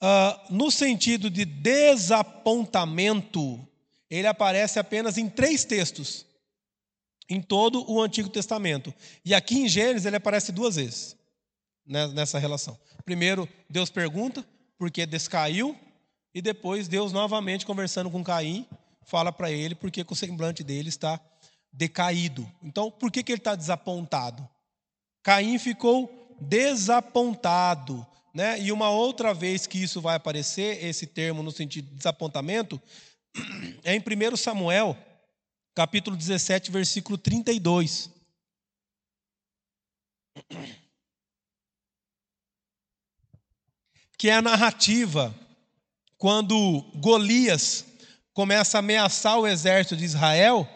[0.00, 3.58] Uh, no sentido de desapontamento,
[4.08, 6.24] ele aparece apenas em três textos,
[7.28, 8.92] em todo o Antigo Testamento.
[9.24, 11.16] E aqui em Gênesis ele aparece duas vezes
[11.86, 12.78] né, nessa relação.
[13.04, 14.44] Primeiro, Deus pergunta
[14.78, 15.76] por que descaiu,
[16.34, 18.66] e depois Deus novamente conversando com Caim,
[19.02, 21.20] fala para ele por que o semblante dele está
[21.72, 22.50] decaído.
[22.62, 24.46] Então, por que, que ele está desapontado?
[25.22, 28.60] Caim ficou desapontado né?
[28.60, 32.78] E uma outra vez que isso vai aparecer, esse termo no sentido de desapontamento,
[33.82, 34.94] é em 1 Samuel,
[35.76, 38.10] capítulo 17, versículo 32.
[44.16, 45.38] Que é a narrativa
[46.16, 47.84] quando Golias
[48.32, 50.66] começa a ameaçar o exército de Israel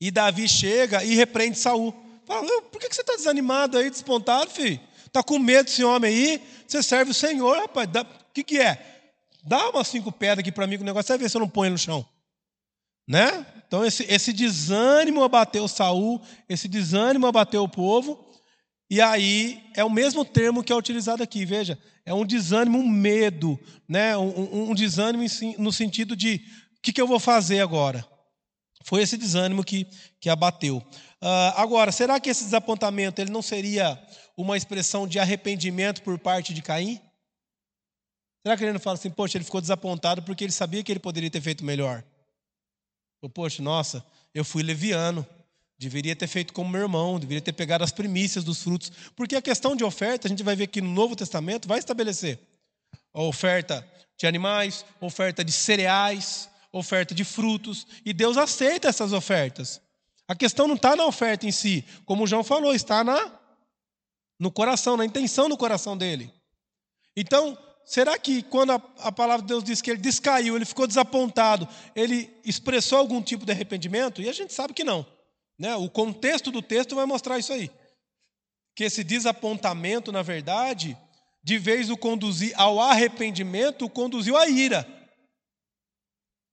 [0.00, 1.94] e Davi chega e repreende Saul.
[2.26, 4.80] Fala, por que você está desanimado aí, despontado, filho?
[5.06, 6.48] Está com medo desse homem aí?
[6.66, 7.88] Você serve o Senhor, rapaz.
[7.88, 9.12] O que, que é?
[9.44, 11.48] Dá umas cinco pedras aqui para mim, que o negócio vai ver se eu não
[11.48, 12.04] ponho no chão.
[13.06, 13.46] Né?
[13.66, 18.24] Então, esse, esse desânimo abateu Saul, esse desânimo abateu o povo.
[18.88, 22.88] E aí é o mesmo termo que é utilizado aqui, veja, é um desânimo, um
[22.88, 24.16] medo, né?
[24.16, 25.24] um, um, desânimo
[25.58, 26.36] no sentido de
[26.78, 28.06] o que, que eu vou fazer agora?
[28.84, 29.88] Foi esse desânimo que,
[30.20, 30.76] que abateu.
[30.76, 34.00] Uh, agora, será que esse desapontamento ele não seria
[34.36, 37.00] uma expressão de arrependimento por parte de Caim?
[38.44, 41.00] Será que ele não fala assim, poxa, ele ficou desapontado porque ele sabia que ele
[41.00, 42.04] poderia ter feito melhor?
[43.26, 45.26] Ou, poxa, nossa, eu fui leviano,
[45.78, 48.90] Deveria ter feito como meu irmão, deveria ter pegado as primícias dos frutos.
[49.14, 52.38] Porque a questão de oferta, a gente vai ver que no Novo Testamento vai estabelecer
[53.12, 53.86] a oferta
[54.16, 59.78] de animais, oferta de cereais, oferta de frutos, e Deus aceita essas ofertas.
[60.26, 63.32] A questão não está na oferta em si, como o João falou, está na
[64.38, 66.32] no coração, na intenção do coração dele.
[67.14, 70.86] Então, será que quando a, a, palavra de Deus diz que ele descaiu, ele ficou
[70.86, 74.20] desapontado, ele expressou algum tipo de arrependimento?
[74.20, 75.06] E a gente sabe que não.
[75.58, 75.74] Né?
[75.76, 77.70] O contexto do texto vai mostrar isso aí.
[78.74, 80.98] Que esse desapontamento, na verdade,
[81.42, 84.86] de vez o conduzir ao arrependimento, o conduziu à ira.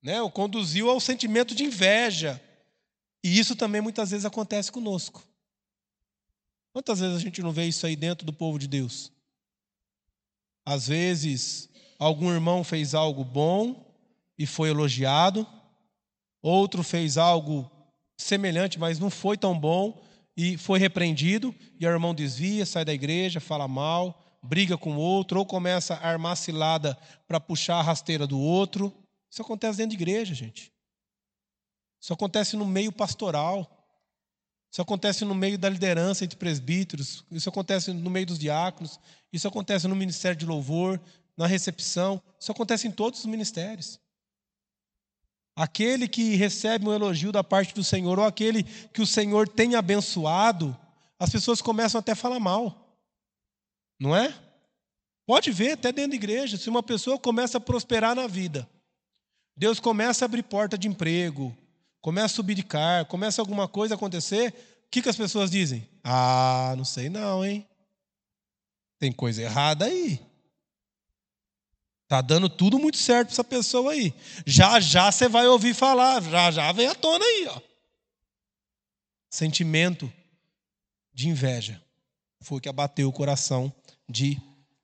[0.02, 0.22] Né?
[0.22, 2.42] O conduziu ao sentimento de inveja.
[3.24, 5.24] E isso também muitas vezes acontece conosco.
[6.74, 9.13] Quantas vezes a gente não vê isso aí dentro do povo de Deus?
[10.66, 13.94] Às vezes, algum irmão fez algo bom
[14.38, 15.46] e foi elogiado,
[16.42, 17.70] outro fez algo
[18.18, 20.02] semelhante, mas não foi tão bom
[20.36, 25.00] e foi repreendido, e o irmão desvia, sai da igreja, fala mal, briga com o
[25.00, 26.98] outro, ou começa a armar cilada
[27.28, 28.94] para puxar a rasteira do outro.
[29.30, 30.72] Isso acontece dentro de igreja, gente.
[32.02, 33.73] Isso acontece no meio pastoral.
[34.74, 37.24] Isso acontece no meio da liderança entre presbíteros.
[37.30, 39.00] Isso acontece no meio dos diáconos.
[39.32, 41.00] Isso acontece no ministério de louvor,
[41.38, 42.20] na recepção.
[42.40, 44.00] Isso acontece em todos os ministérios.
[45.56, 49.76] Aquele que recebe um elogio da parte do Senhor, ou aquele que o Senhor tem
[49.76, 50.76] abençoado,
[51.20, 52.98] as pessoas começam até a falar mal.
[54.00, 54.34] Não é?
[55.28, 58.68] Pode ver, até dentro da igreja, se uma pessoa começa a prosperar na vida,
[59.56, 61.56] Deus começa a abrir porta de emprego,
[62.04, 65.88] começa a carro, começa alguma coisa a acontecer, o que, que as pessoas dizem?
[66.04, 67.66] Ah, não sei não, hein?
[69.00, 70.20] Tem coisa errada aí.
[72.06, 74.14] Tá dando tudo muito certo para essa pessoa aí.
[74.46, 77.62] Já já você vai ouvir falar, já já vem à tona aí, ó.
[79.30, 80.12] Sentimento
[81.14, 81.82] de inveja
[82.42, 83.74] foi que abateu o coração
[84.10, 84.38] de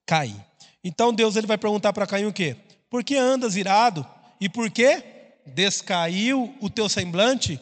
[0.06, 0.42] Caim.
[0.82, 2.56] Então Deus ele vai perguntar para Caim o quê?
[2.90, 4.08] Por que andas irado?
[4.40, 5.19] E por que
[5.50, 7.60] descaiu o teu semblante?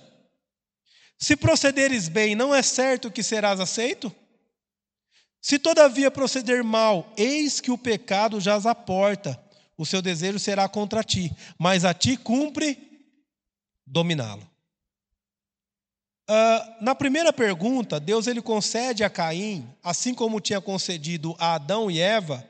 [1.17, 4.13] Se procederes bem, não é certo que serás aceito?
[5.41, 9.41] Se todavia proceder mal, eis que o pecado jaz à porta
[9.77, 12.77] o seu desejo será contra ti, mas a ti cumpre
[13.85, 14.41] dominá-lo.
[16.29, 21.89] Uh, na primeira pergunta, Deus ele concede a Caim, assim como tinha concedido a Adão
[21.89, 22.45] e Eva,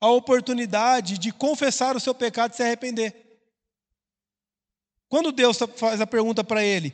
[0.00, 3.25] a oportunidade de confessar o seu pecado e se arrepender.
[5.08, 6.92] Quando Deus faz a pergunta para ele,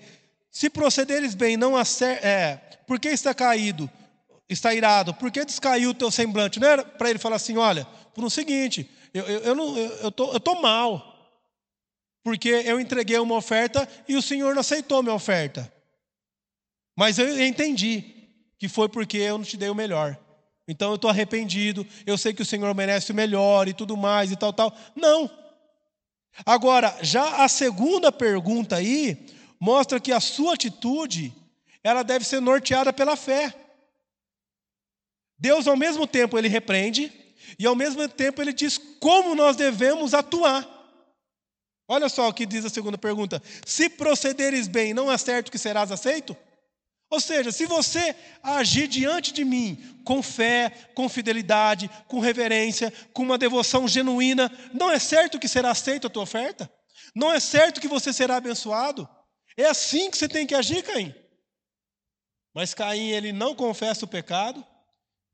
[0.50, 3.90] se procederes bem, não acer é, por que está caído,
[4.48, 6.60] está irado, por que descaiu o teu semblante?
[6.60, 9.90] Não era para ele falar assim, olha, por um seguinte, eu, eu, eu, não, eu,
[9.96, 11.08] eu, tô, eu tô mal.
[12.22, 15.72] Porque eu entreguei uma oferta e o Senhor não aceitou minha oferta.
[16.96, 18.04] Mas eu entendi
[18.58, 20.16] que foi porque eu não te dei o melhor.
[20.68, 24.30] Então eu estou arrependido, eu sei que o Senhor merece o melhor e tudo mais
[24.30, 24.76] e tal, tal.
[24.94, 25.28] Não.
[26.44, 29.26] Agora, já a segunda pergunta aí
[29.60, 31.32] mostra que a sua atitude
[31.84, 33.54] ela deve ser norteada pela fé.
[35.38, 37.12] Deus, ao mesmo tempo, ele repreende,
[37.58, 40.68] e ao mesmo tempo ele diz como nós devemos atuar.
[41.88, 45.58] Olha só o que diz a segunda pergunta: se procederes bem, não é certo que
[45.58, 46.36] serás aceito?
[47.12, 53.22] Ou seja, se você agir diante de mim com fé, com fidelidade, com reverência, com
[53.22, 56.72] uma devoção genuína, não é certo que será aceita a tua oferta?
[57.14, 59.06] Não é certo que você será abençoado?
[59.58, 61.14] É assim que você tem que agir, Caim.
[62.54, 64.66] Mas Caim, ele não confessa o pecado,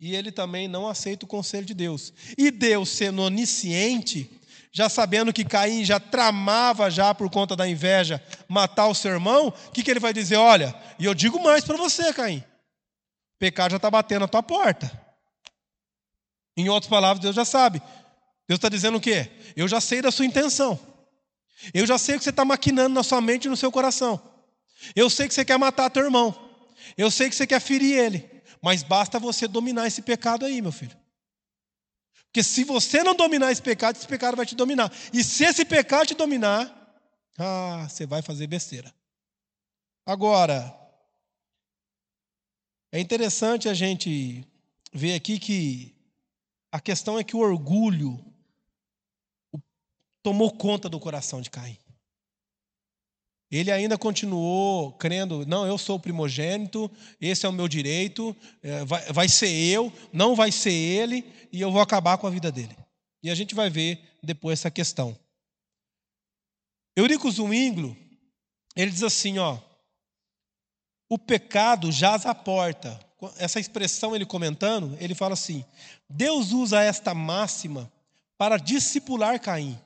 [0.01, 2.13] e ele também não aceita o conselho de Deus.
[2.37, 4.29] E Deus, sendo onisciente,
[4.79, 9.49] já sabendo que Caim já tramava já por conta da inveja matar o seu irmão,
[9.49, 10.37] o que, que ele vai dizer?
[10.37, 14.41] Olha, e eu digo mais para você, Caim, o pecado já está batendo na tua
[14.41, 14.89] porta.
[16.57, 17.81] Em outras palavras, Deus já sabe.
[18.47, 19.29] Deus está dizendo o quê?
[19.57, 20.79] Eu já sei da sua intenção.
[21.75, 24.23] Eu já sei o que você está maquinando na sua mente e no seu coração.
[24.95, 26.33] Eu sei que você quer matar teu irmão.
[26.97, 28.31] Eu sei que você quer ferir ele.
[28.63, 30.97] Mas basta você dominar esse pecado aí, meu filho.
[32.29, 34.93] Porque se você não dominar esse pecado, esse pecado vai te dominar.
[35.13, 36.75] E se esse pecado te dominar,
[37.39, 38.95] ah, você vai fazer besteira.
[40.05, 40.75] Agora,
[42.93, 44.47] é interessante a gente
[44.93, 45.95] ver aqui que
[46.71, 48.23] a questão é que o orgulho
[50.23, 51.79] tomou conta do coração de Caim.
[53.51, 56.91] Ele ainda continuou crendo, não, eu sou o primogênito,
[57.21, 61.61] esse é o meu direito, é, vai, vai ser eu, não vai ser ele, e
[61.61, 62.77] eu vou acabar com a vida dele.
[63.23, 65.19] E a gente vai ver depois essa questão.
[66.95, 67.97] Eurico Zwinglo,
[68.77, 69.59] ele diz assim, ó,
[71.09, 73.01] o pecado jaz à porta.
[73.39, 75.65] Essa expressão ele comentando, ele fala assim:
[76.09, 77.91] Deus usa esta máxima
[78.37, 79.79] para discipular Caim,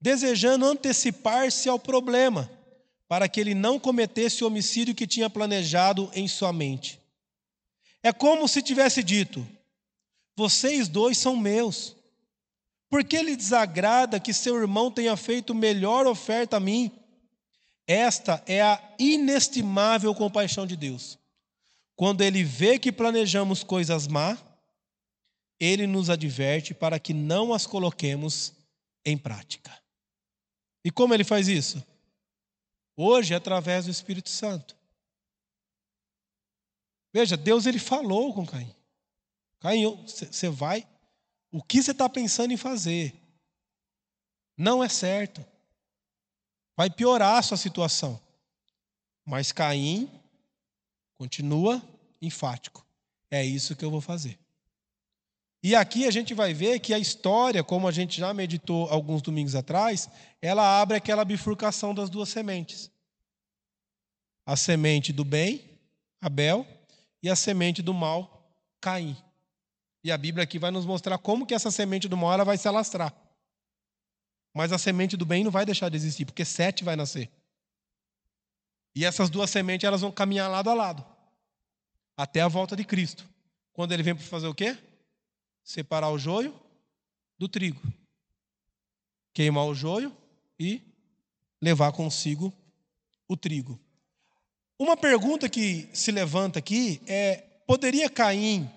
[0.00, 2.48] desejando antecipar-se ao problema,
[3.08, 7.00] para que ele não cometesse o homicídio que tinha planejado em sua mente.
[8.02, 9.46] É como se tivesse dito:
[10.36, 11.94] Vocês dois são meus.
[12.88, 16.90] Por que lhe desagrada que seu irmão tenha feito melhor oferta a mim?
[17.86, 21.18] Esta é a inestimável compaixão de Deus.
[21.94, 24.36] Quando ele vê que planejamos coisas má,
[25.58, 28.52] ele nos adverte para que não as coloquemos
[29.04, 29.72] em prática.
[30.84, 31.82] E como ele faz isso?
[32.96, 34.76] Hoje, através do Espírito Santo.
[37.12, 38.74] Veja, Deus ele falou com Caim.
[39.60, 40.86] Caim, você vai.
[41.50, 43.14] O que você está pensando em fazer?
[44.56, 45.44] Não é certo.
[46.76, 48.20] Vai piorar a sua situação.
[49.24, 50.10] Mas Caim
[51.14, 51.82] continua
[52.20, 52.86] enfático.
[53.30, 54.38] É isso que eu vou fazer.
[55.66, 59.20] E aqui a gente vai ver que a história, como a gente já meditou alguns
[59.20, 60.08] domingos atrás,
[60.40, 62.88] ela abre aquela bifurcação das duas sementes.
[64.46, 65.68] A semente do bem,
[66.20, 66.64] Abel,
[67.20, 68.48] e a semente do mal,
[68.80, 69.16] Caim.
[70.04, 72.56] E a Bíblia aqui vai nos mostrar como que essa semente do mal ela vai
[72.56, 73.12] se alastrar.
[74.54, 77.28] Mas a semente do bem não vai deixar de existir, porque sete vai nascer.
[78.94, 81.04] E essas duas sementes elas vão caminhar lado a lado,
[82.16, 83.28] até a volta de Cristo.
[83.72, 84.78] Quando ele vem para fazer o quê?
[85.66, 86.54] Separar o joio
[87.36, 87.82] do trigo,
[89.34, 90.16] queimar o joio
[90.58, 90.80] e
[91.60, 92.54] levar consigo
[93.28, 93.78] o trigo.
[94.78, 98.70] Uma pergunta que se levanta aqui é: poderia Caim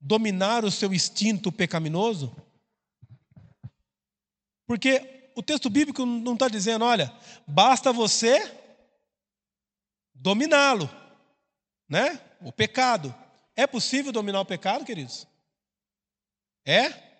[0.00, 2.34] dominar o seu instinto pecaminoso?
[4.66, 7.12] Porque o texto bíblico não está dizendo, olha,
[7.46, 8.52] basta você
[10.12, 10.90] dominá-lo,
[11.88, 12.20] né?
[12.40, 13.14] O pecado.
[13.54, 15.29] É possível dominar o pecado, queridos?
[16.64, 17.10] É?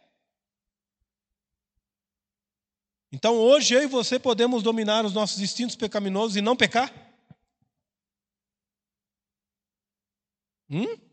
[3.12, 6.92] Então hoje eu e você podemos dominar os nossos instintos pecaminosos e não pecar?
[10.70, 11.09] Hum?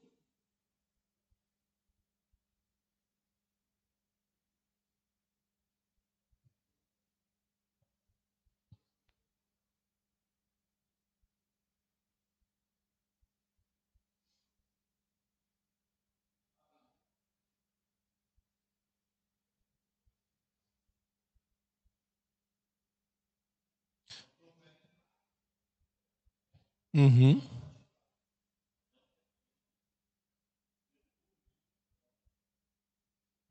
[26.97, 27.39] Uhum.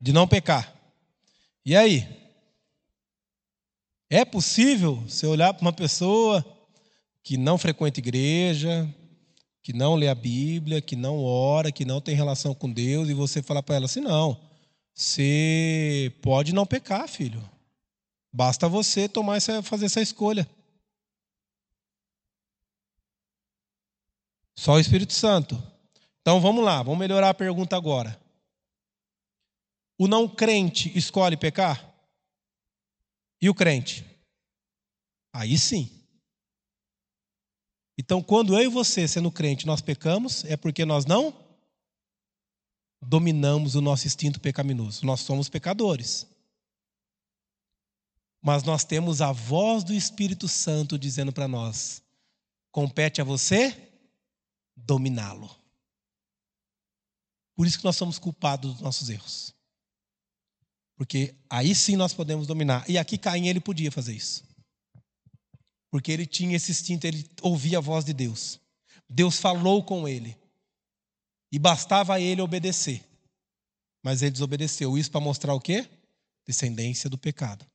[0.01, 0.75] De não pecar.
[1.65, 2.05] E aí?
[4.09, 6.45] É possível você olhar para uma pessoa
[7.23, 8.93] que não frequenta igreja,
[9.63, 13.13] que não lê a Bíblia, que não ora, que não tem relação com Deus, e
[13.13, 14.37] você falar para ela assim: não,
[14.93, 17.41] você pode não pecar, filho.
[18.31, 20.45] Basta você tomar essa, fazer essa escolha.
[24.67, 25.55] Só o Espírito Santo.
[26.19, 28.19] Então vamos lá, vamos melhorar a pergunta agora.
[29.97, 31.89] O não crente escolhe pecar?
[33.41, 34.05] E o crente?
[35.31, 35.89] Aí sim.
[37.97, 41.33] Então, quando eu e você, sendo crente, nós pecamos, é porque nós não
[43.01, 45.05] dominamos o nosso instinto pecaminoso.
[45.05, 46.27] Nós somos pecadores.
[48.41, 52.03] Mas nós temos a voz do Espírito Santo dizendo para nós:
[52.69, 53.86] compete a você
[54.77, 55.49] dominá-lo.
[57.55, 59.53] Por isso que nós somos culpados dos nossos erros.
[60.95, 62.87] Porque aí sim nós podemos dominar.
[62.89, 64.43] E aqui Caim ele podia fazer isso.
[65.89, 68.59] Porque ele tinha esse instinto, ele ouvia a voz de Deus.
[69.09, 70.37] Deus falou com ele.
[71.51, 73.03] E bastava a ele obedecer.
[74.03, 74.97] Mas ele desobedeceu.
[74.97, 75.89] Isso para mostrar o quê?
[76.45, 77.65] Descendência do pecado.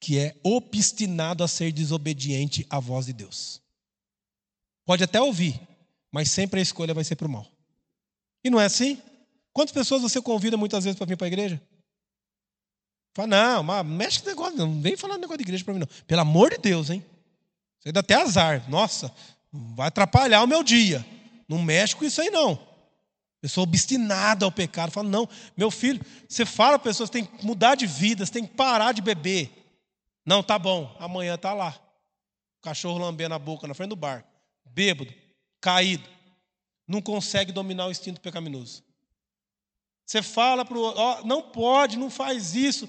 [0.00, 3.60] Que é obstinado a ser desobediente à voz de Deus.
[4.84, 5.60] Pode até ouvir,
[6.12, 7.46] mas sempre a escolha vai ser para o mal.
[8.44, 9.00] E não é assim?
[9.52, 11.60] Quantas pessoas você convida muitas vezes para vir para a igreja?
[13.14, 15.88] Fala, não, mas mexe com negócio, não vem falando negócio de igreja para mim, não.
[16.06, 17.04] Pelo amor de Deus, hein?
[17.80, 18.68] Você dá até azar.
[18.68, 19.10] Nossa,
[19.50, 21.04] vai atrapalhar o meu dia.
[21.48, 22.58] Não mexe com isso aí, não.
[23.40, 24.90] Pessoa obstinada ao pecado.
[24.90, 28.46] Fala, não, meu filho, você fala para pessoas tem que mudar de vida, você tem
[28.46, 29.50] que parar de beber.
[30.24, 31.74] Não, tá bom, amanhã tá lá.
[32.58, 34.24] O cachorro lambendo a boca na frente do bar.
[34.64, 35.12] Bêbado
[35.66, 36.08] caído,
[36.86, 38.84] não consegue dominar o instinto pecaminoso.
[40.04, 42.88] Você fala para o outro, oh, não pode, não faz isso.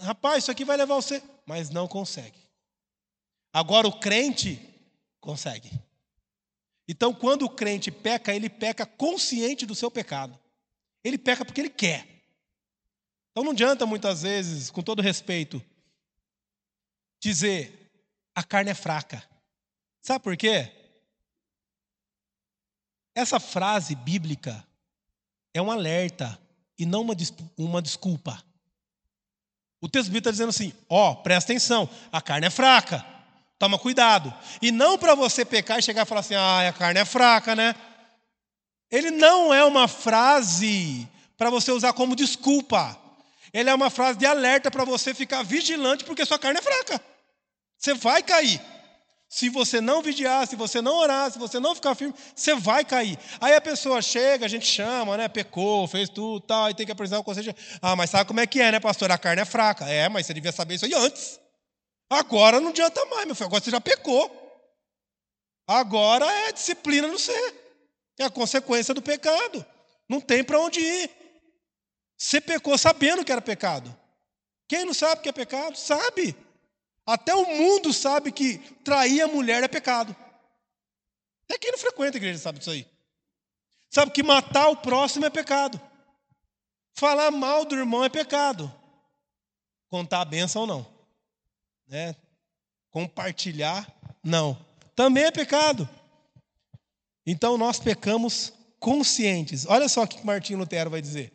[0.00, 1.22] Rapaz, isso aqui vai levar você.
[1.44, 2.38] Mas não consegue.
[3.52, 4.58] Agora o crente
[5.20, 5.70] consegue.
[6.88, 10.38] Então, quando o crente peca, ele peca consciente do seu pecado.
[11.04, 12.08] Ele peca porque ele quer.
[13.30, 15.62] Então não adianta muitas vezes, com todo respeito,
[17.20, 17.92] dizer
[18.34, 19.22] a carne é fraca.
[20.00, 20.77] Sabe por quê?
[23.18, 24.64] Essa frase bíblica
[25.52, 26.38] é um alerta
[26.78, 27.16] e não uma,
[27.56, 28.40] uma desculpa.
[29.80, 33.04] O texto bíblico está dizendo assim: ó, presta atenção, a carne é fraca,
[33.58, 34.32] toma cuidado.
[34.62, 37.56] E não para você pecar e chegar e falar assim: ah, a carne é fraca,
[37.56, 37.74] né?
[38.88, 42.96] Ele não é uma frase para você usar como desculpa.
[43.52, 47.02] Ele é uma frase de alerta para você ficar vigilante, porque sua carne é fraca.
[47.76, 48.60] Você vai cair.
[49.28, 52.82] Se você não vigiar, se você não orar, se você não ficar firme, você vai
[52.82, 53.18] cair.
[53.40, 55.28] Aí a pessoa chega, a gente chama, né?
[55.28, 57.54] Pecou, fez tudo, tal, e tem que apresentar o conselho.
[57.82, 59.10] Ah, mas sabe como é que é, né, pastor?
[59.12, 59.84] A carne é fraca.
[59.84, 61.38] É, mas você devia saber isso aí antes.
[62.08, 63.48] Agora não adianta mais, meu filho.
[63.48, 64.34] Agora você já pecou.
[65.66, 67.54] Agora é disciplina no ser.
[68.18, 69.64] É a consequência do pecado.
[70.08, 71.10] Não tem para onde ir.
[72.16, 73.94] Você pecou sabendo que era pecado.
[74.66, 75.76] Quem não sabe que é pecado?
[75.76, 76.34] Sabe.
[77.08, 80.14] Até o mundo sabe que trair a mulher é pecado.
[81.44, 82.86] Até quem não frequenta a igreja sabe disso aí.
[83.88, 85.80] Sabe que matar o próximo é pecado.
[86.92, 88.70] Falar mal do irmão é pecado.
[89.88, 90.86] Contar a bênção não.
[91.86, 92.14] Né?
[92.90, 93.90] Compartilhar,
[94.22, 94.62] não.
[94.94, 95.88] Também é pecado.
[97.24, 99.64] Então nós pecamos conscientes.
[99.64, 101.32] Olha só o que Martinho Lutero vai dizer.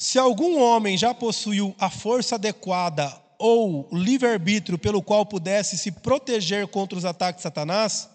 [0.00, 6.68] Se algum homem já possuiu a força adequada ou livre-arbítrio pelo qual pudesse se proteger
[6.68, 8.08] contra os ataques de Satanás,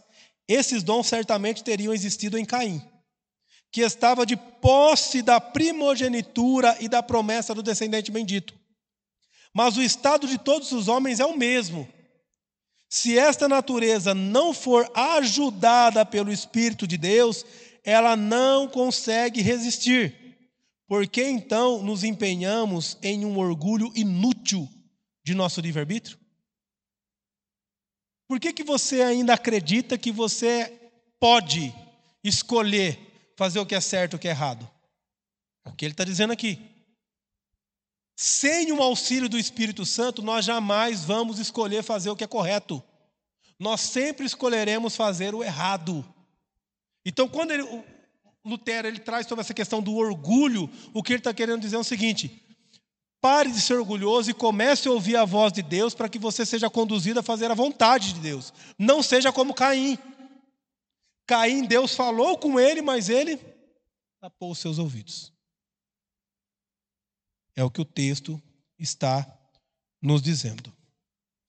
[0.48, 2.82] esses dons certamente teriam existido em Caim,
[3.70, 8.58] que estava de posse da primogenitura e da promessa do descendente bendito.
[9.54, 11.88] Mas o estado de todos os homens é o mesmo.
[12.90, 17.46] Se esta natureza não for ajudada pelo Espírito de Deus,
[17.84, 20.23] ela não consegue resistir.
[20.88, 24.70] Por que então nos empenhamos em um orgulho inútil
[25.24, 26.20] de nosso livre-arbítrio?
[28.28, 31.74] Por que, que você ainda acredita que você pode
[32.24, 33.00] escolher
[33.38, 34.70] fazer o que é certo e o que é errado?
[35.66, 36.60] É o que ele está dizendo aqui.
[38.16, 42.84] Sem o auxílio do Espírito Santo, nós jamais vamos escolher fazer o que é correto.
[43.60, 46.06] Nós sempre escolheremos fazer o errado.
[47.06, 47.64] Então, quando ele,
[48.46, 51.80] Lutero ele traz sobre essa questão do orgulho, o que ele está querendo dizer é
[51.80, 52.44] o seguinte:
[53.22, 56.46] pare de ser orgulhoso e comece a ouvir a voz de Deus para que você
[56.46, 58.54] seja conduzido a fazer a vontade de Deus.
[58.78, 59.98] Não seja como Caim.
[61.26, 63.40] Caim, Deus falou com ele, mas ele
[64.20, 65.32] tapou os seus ouvidos.
[67.56, 68.42] É o que o texto
[68.78, 69.26] está
[70.02, 70.74] nos dizendo.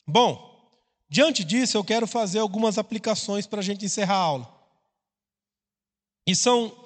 [0.06, 0.70] Bom,
[1.08, 4.54] diante disso, eu quero fazer algumas aplicações para a gente encerrar a aula.
[6.26, 6.83] E são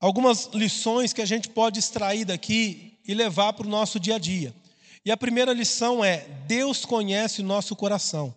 [0.00, 4.18] algumas lições que a gente pode extrair daqui e levar para o nosso dia a
[4.18, 4.54] dia.
[5.04, 8.34] E a primeira lição é: Deus conhece o nosso coração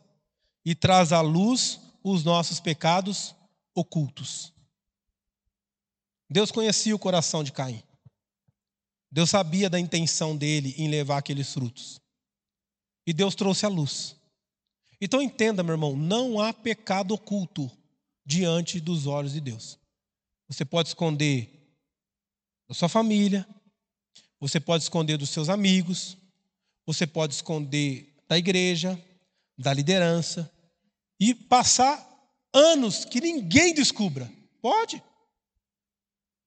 [0.66, 3.34] e traz à luz os nossos pecados
[3.74, 4.51] ocultos.
[6.30, 7.82] Deus conhecia o coração de Caim.
[9.11, 12.01] Deus sabia da intenção dele em levar aqueles frutos.
[13.05, 14.16] E Deus trouxe a luz.
[14.99, 17.70] Então entenda, meu irmão, não há pecado oculto
[18.26, 19.78] diante dos olhos de Deus.
[20.54, 21.49] Você pode esconder
[22.68, 23.47] da sua família,
[24.39, 26.16] você pode esconder dos seus amigos,
[26.86, 29.01] você pode esconder da igreja,
[29.58, 30.51] da liderança
[31.20, 32.08] e passar
[32.54, 34.32] anos que ninguém descubra.
[34.62, 35.01] Pode.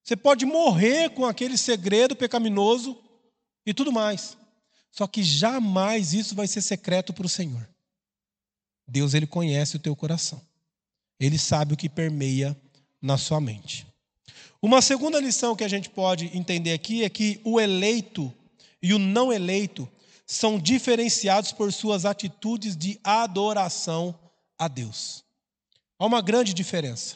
[0.03, 2.97] Você pode morrer com aquele segredo pecaminoso
[3.65, 4.37] e tudo mais.
[4.89, 7.67] Só que jamais isso vai ser secreto para o Senhor.
[8.87, 10.41] Deus ele conhece o teu coração.
[11.19, 12.55] Ele sabe o que permeia
[13.01, 13.86] na sua mente.
[14.61, 18.33] Uma segunda lição que a gente pode entender aqui é que o eleito
[18.81, 19.87] e o não eleito
[20.25, 24.17] são diferenciados por suas atitudes de adoração
[24.57, 25.23] a Deus.
[25.99, 27.15] Há uma grande diferença.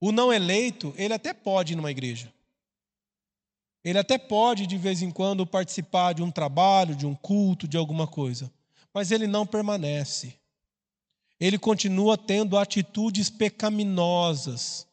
[0.00, 2.32] O não eleito, ele até pode ir numa igreja.
[3.82, 7.76] Ele até pode, de vez em quando, participar de um trabalho, de um culto, de
[7.76, 8.52] alguma coisa.
[8.92, 10.34] Mas ele não permanece.
[11.38, 14.86] Ele continua tendo atitudes pecaminosas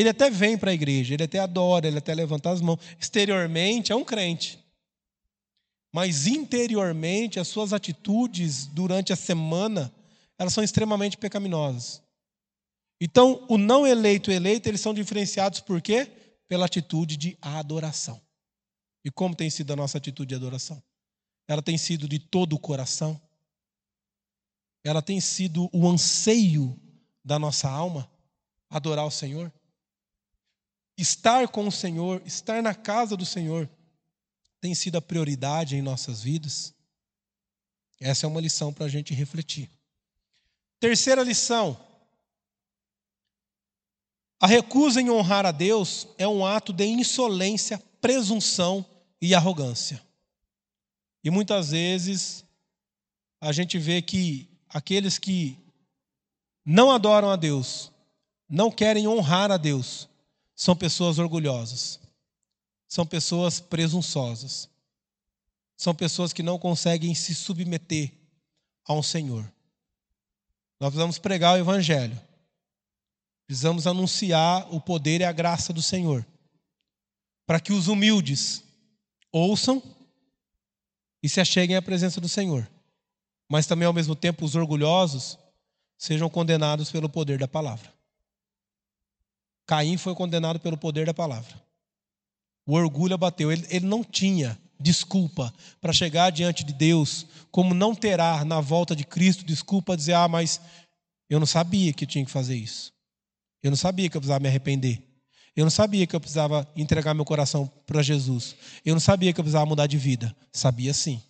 [0.00, 2.80] ele até vem para a igreja, ele até adora, ele até levanta as mãos.
[3.00, 4.58] Exteriormente é um crente.
[5.92, 9.94] Mas interiormente, as suas atitudes durante a semana,
[10.36, 12.02] elas são extremamente pecaminosas.
[13.00, 16.10] Então, o não eleito e o eleito, eles são diferenciados por quê?
[16.48, 18.20] Pela atitude de adoração.
[19.04, 20.82] E como tem sido a nossa atitude de adoração?
[21.46, 23.20] Ela tem sido de todo o coração?
[24.84, 26.78] ela tem sido o anseio
[27.24, 28.08] da nossa alma,
[28.68, 29.50] adorar o Senhor?
[30.96, 33.68] Estar com o Senhor, estar na casa do Senhor,
[34.60, 36.72] tem sido a prioridade em nossas vidas?
[38.00, 39.70] Essa é uma lição para a gente refletir.
[40.78, 41.78] Terceira lição:
[44.40, 48.84] a recusa em honrar a Deus é um ato de insolência, presunção
[49.20, 50.02] e arrogância.
[51.22, 52.44] E muitas vezes
[53.40, 55.58] a gente vê que aqueles que
[56.64, 57.90] não adoram a Deus,
[58.48, 60.08] não querem honrar a Deus,
[60.54, 62.00] são pessoas orgulhosas,
[62.86, 64.68] são pessoas presunçosas,
[65.76, 68.12] são pessoas que não conseguem se submeter
[68.86, 69.50] a um Senhor.
[70.78, 72.20] Nós precisamos pregar o Evangelho,
[73.46, 76.26] precisamos anunciar o poder e a graça do Senhor,
[77.46, 78.62] para que os humildes
[79.32, 79.82] ouçam
[81.22, 82.70] e se acheguem à presença do Senhor,
[83.48, 85.38] mas também ao mesmo tempo os orgulhosos
[85.96, 87.93] sejam condenados pelo poder da palavra.
[89.66, 91.54] Caim foi condenado pelo poder da palavra.
[92.66, 93.50] O orgulho abateu.
[93.50, 98.94] Ele, ele não tinha desculpa para chegar diante de Deus, como não terá na volta
[98.94, 100.60] de Cristo desculpa dizer: ah, mas
[101.28, 102.92] eu não sabia que eu tinha que fazer isso.
[103.62, 105.02] Eu não sabia que eu precisava me arrepender.
[105.56, 108.56] Eu não sabia que eu precisava entregar meu coração para Jesus.
[108.84, 110.34] Eu não sabia que eu precisava mudar de vida.
[110.52, 111.22] Sabia sim.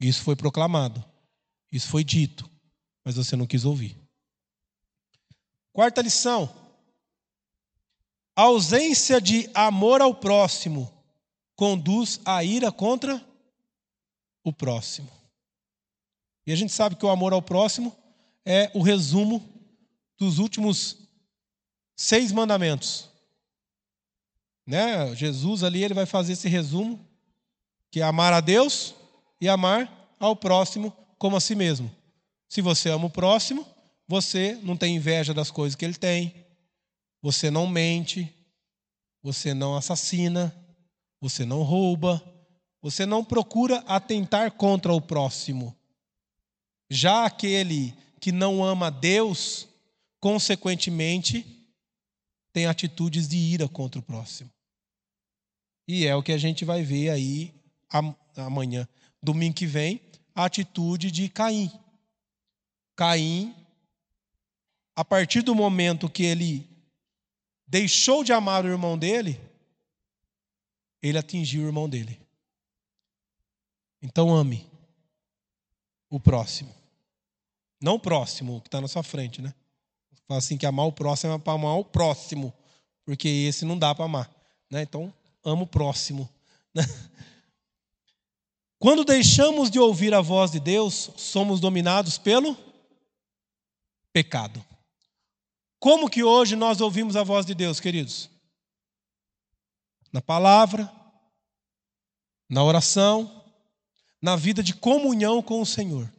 [0.00, 1.02] Isso foi proclamado.
[1.72, 2.50] Isso foi dito
[3.04, 3.96] mas você não quis ouvir.
[5.72, 6.48] Quarta lição:
[8.36, 10.90] a ausência de amor ao próximo
[11.56, 13.24] conduz à ira contra
[14.42, 15.10] o próximo.
[16.46, 17.94] E a gente sabe que o amor ao próximo
[18.44, 19.46] é o resumo
[20.18, 20.96] dos últimos
[21.96, 23.08] seis mandamentos.
[24.66, 25.14] Né?
[25.14, 26.98] Jesus ali ele vai fazer esse resumo
[27.90, 28.94] que é amar a Deus
[29.40, 31.90] e amar ao próximo como a si mesmo.
[32.48, 33.66] Se você ama o próximo,
[34.08, 36.34] você não tem inveja das coisas que ele tem,
[37.22, 38.32] você não mente,
[39.22, 40.54] você não assassina,
[41.20, 42.22] você não rouba,
[42.80, 45.76] você não procura atentar contra o próximo.
[46.88, 49.68] Já aquele que não ama Deus,
[50.18, 51.44] consequentemente,
[52.52, 54.50] tem atitudes de ira contra o próximo.
[55.86, 57.54] E é o que a gente vai ver aí
[58.36, 58.88] amanhã,
[59.22, 60.00] domingo que vem,
[60.34, 61.70] a atitude de Caim.
[62.96, 63.54] Caim,
[64.94, 66.69] a partir do momento que ele
[67.70, 69.40] deixou de amar o irmão dele,
[71.00, 72.20] ele atingiu o irmão dele.
[74.02, 74.68] Então ame
[76.10, 76.74] o próximo.
[77.80, 79.54] Não o próximo, que está na sua frente, né?
[80.26, 82.52] Fala assim que amar o próximo é para amar o próximo,
[83.04, 84.30] porque esse não dá para amar.
[84.68, 84.82] Né?
[84.82, 85.14] Então,
[85.44, 86.28] amo o próximo.
[86.72, 86.84] Né?
[88.78, 92.56] Quando deixamos de ouvir a voz de Deus, somos dominados pelo
[94.12, 94.64] pecado.
[95.80, 98.28] Como que hoje nós ouvimos a voz de Deus, queridos?
[100.12, 100.92] Na palavra,
[102.50, 103.42] na oração,
[104.20, 106.12] na vida de comunhão com o Senhor.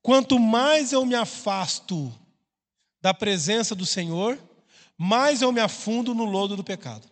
[0.00, 2.10] Quanto mais eu me afasto
[3.02, 4.38] da presença do Senhor,
[4.96, 7.06] mais eu me afundo no lodo do pecado.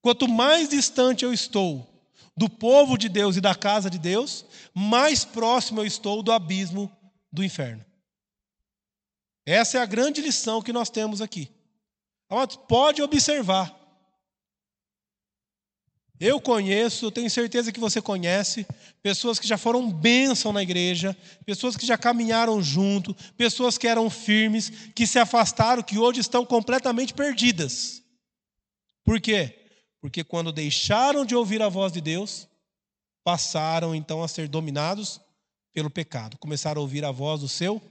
[0.00, 1.88] Quanto mais distante eu estou
[2.36, 6.90] do povo de Deus e da casa de Deus, mais próximo eu estou do abismo
[7.32, 7.84] do inferno.
[9.44, 11.50] Essa é a grande lição que nós temos aqui.
[12.68, 13.78] pode observar.
[16.20, 18.64] Eu conheço, eu tenho certeza que você conhece,
[19.02, 24.08] pessoas que já foram bênção na igreja, pessoas que já caminharam junto, pessoas que eram
[24.08, 28.04] firmes, que se afastaram, que hoje estão completamente perdidas.
[29.04, 29.68] Por quê?
[30.00, 32.46] Porque quando deixaram de ouvir a voz de Deus,
[33.24, 35.20] passaram então a ser dominados
[35.72, 37.82] pelo pecado, começaram a ouvir a voz do seu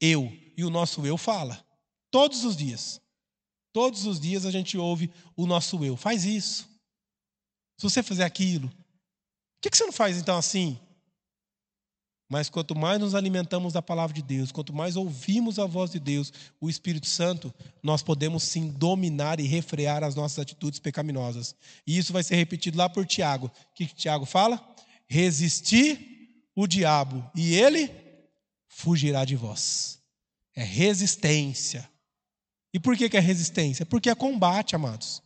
[0.00, 1.64] eu e o nosso eu fala.
[2.10, 3.00] Todos os dias.
[3.72, 5.96] Todos os dias a gente ouve o nosso eu.
[5.96, 6.68] Faz isso.
[7.78, 10.78] Se você fizer aquilo, por que você não faz então assim?
[12.28, 16.00] Mas quanto mais nos alimentamos da palavra de Deus, quanto mais ouvimos a voz de
[16.00, 21.54] Deus, o Espírito Santo, nós podemos sim dominar e refrear as nossas atitudes pecaminosas.
[21.86, 23.48] E isso vai ser repetido lá por Tiago.
[23.48, 24.66] O que Tiago fala?
[25.06, 27.90] Resistir o diabo e ele
[28.66, 30.01] fugirá de vós.
[30.54, 31.88] É resistência.
[32.74, 33.84] E por que, que é resistência?
[33.84, 35.22] Porque é combate, amados.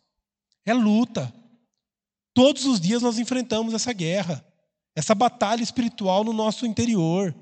[0.64, 1.32] É luta.
[2.34, 4.44] Todos os dias nós enfrentamos essa guerra,
[4.94, 7.34] essa batalha espiritual no nosso interior.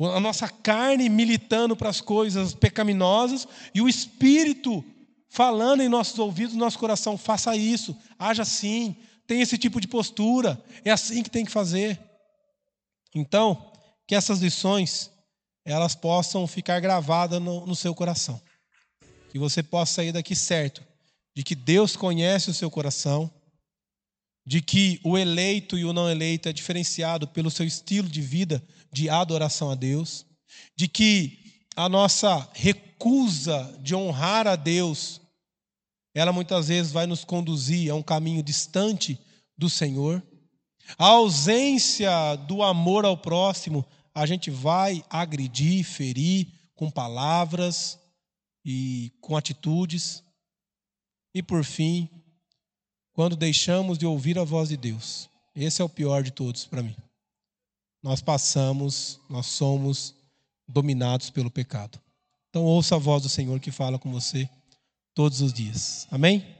[0.00, 4.84] A nossa carne militando para as coisas pecaminosas e o espírito
[5.28, 9.88] falando em nossos ouvidos, no nosso coração: faça isso, haja assim, tenha esse tipo de
[9.88, 11.98] postura, é assim que tem que fazer.
[13.14, 13.72] Então,
[14.06, 15.10] que essas lições
[15.72, 18.40] elas possam ficar gravadas no, no seu coração.
[19.30, 20.82] Que você possa sair daqui certo
[21.36, 23.30] de que Deus conhece o seu coração,
[24.46, 28.66] de que o eleito e o não eleito é diferenciado pelo seu estilo de vida
[28.90, 30.24] de adoração a Deus,
[30.74, 31.38] de que
[31.76, 35.20] a nossa recusa de honrar a Deus,
[36.14, 39.20] ela muitas vezes vai nos conduzir a um caminho distante
[39.56, 40.22] do Senhor.
[40.96, 42.10] A ausência
[42.48, 43.84] do amor ao próximo,
[44.18, 47.96] a gente vai agredir, ferir com palavras
[48.64, 50.24] e com atitudes.
[51.32, 52.10] E por fim,
[53.12, 55.30] quando deixamos de ouvir a voz de Deus.
[55.54, 56.96] Esse é o pior de todos para mim.
[58.02, 60.16] Nós passamos, nós somos
[60.66, 62.00] dominados pelo pecado.
[62.50, 64.50] Então ouça a voz do Senhor que fala com você
[65.14, 66.08] todos os dias.
[66.10, 66.57] Amém?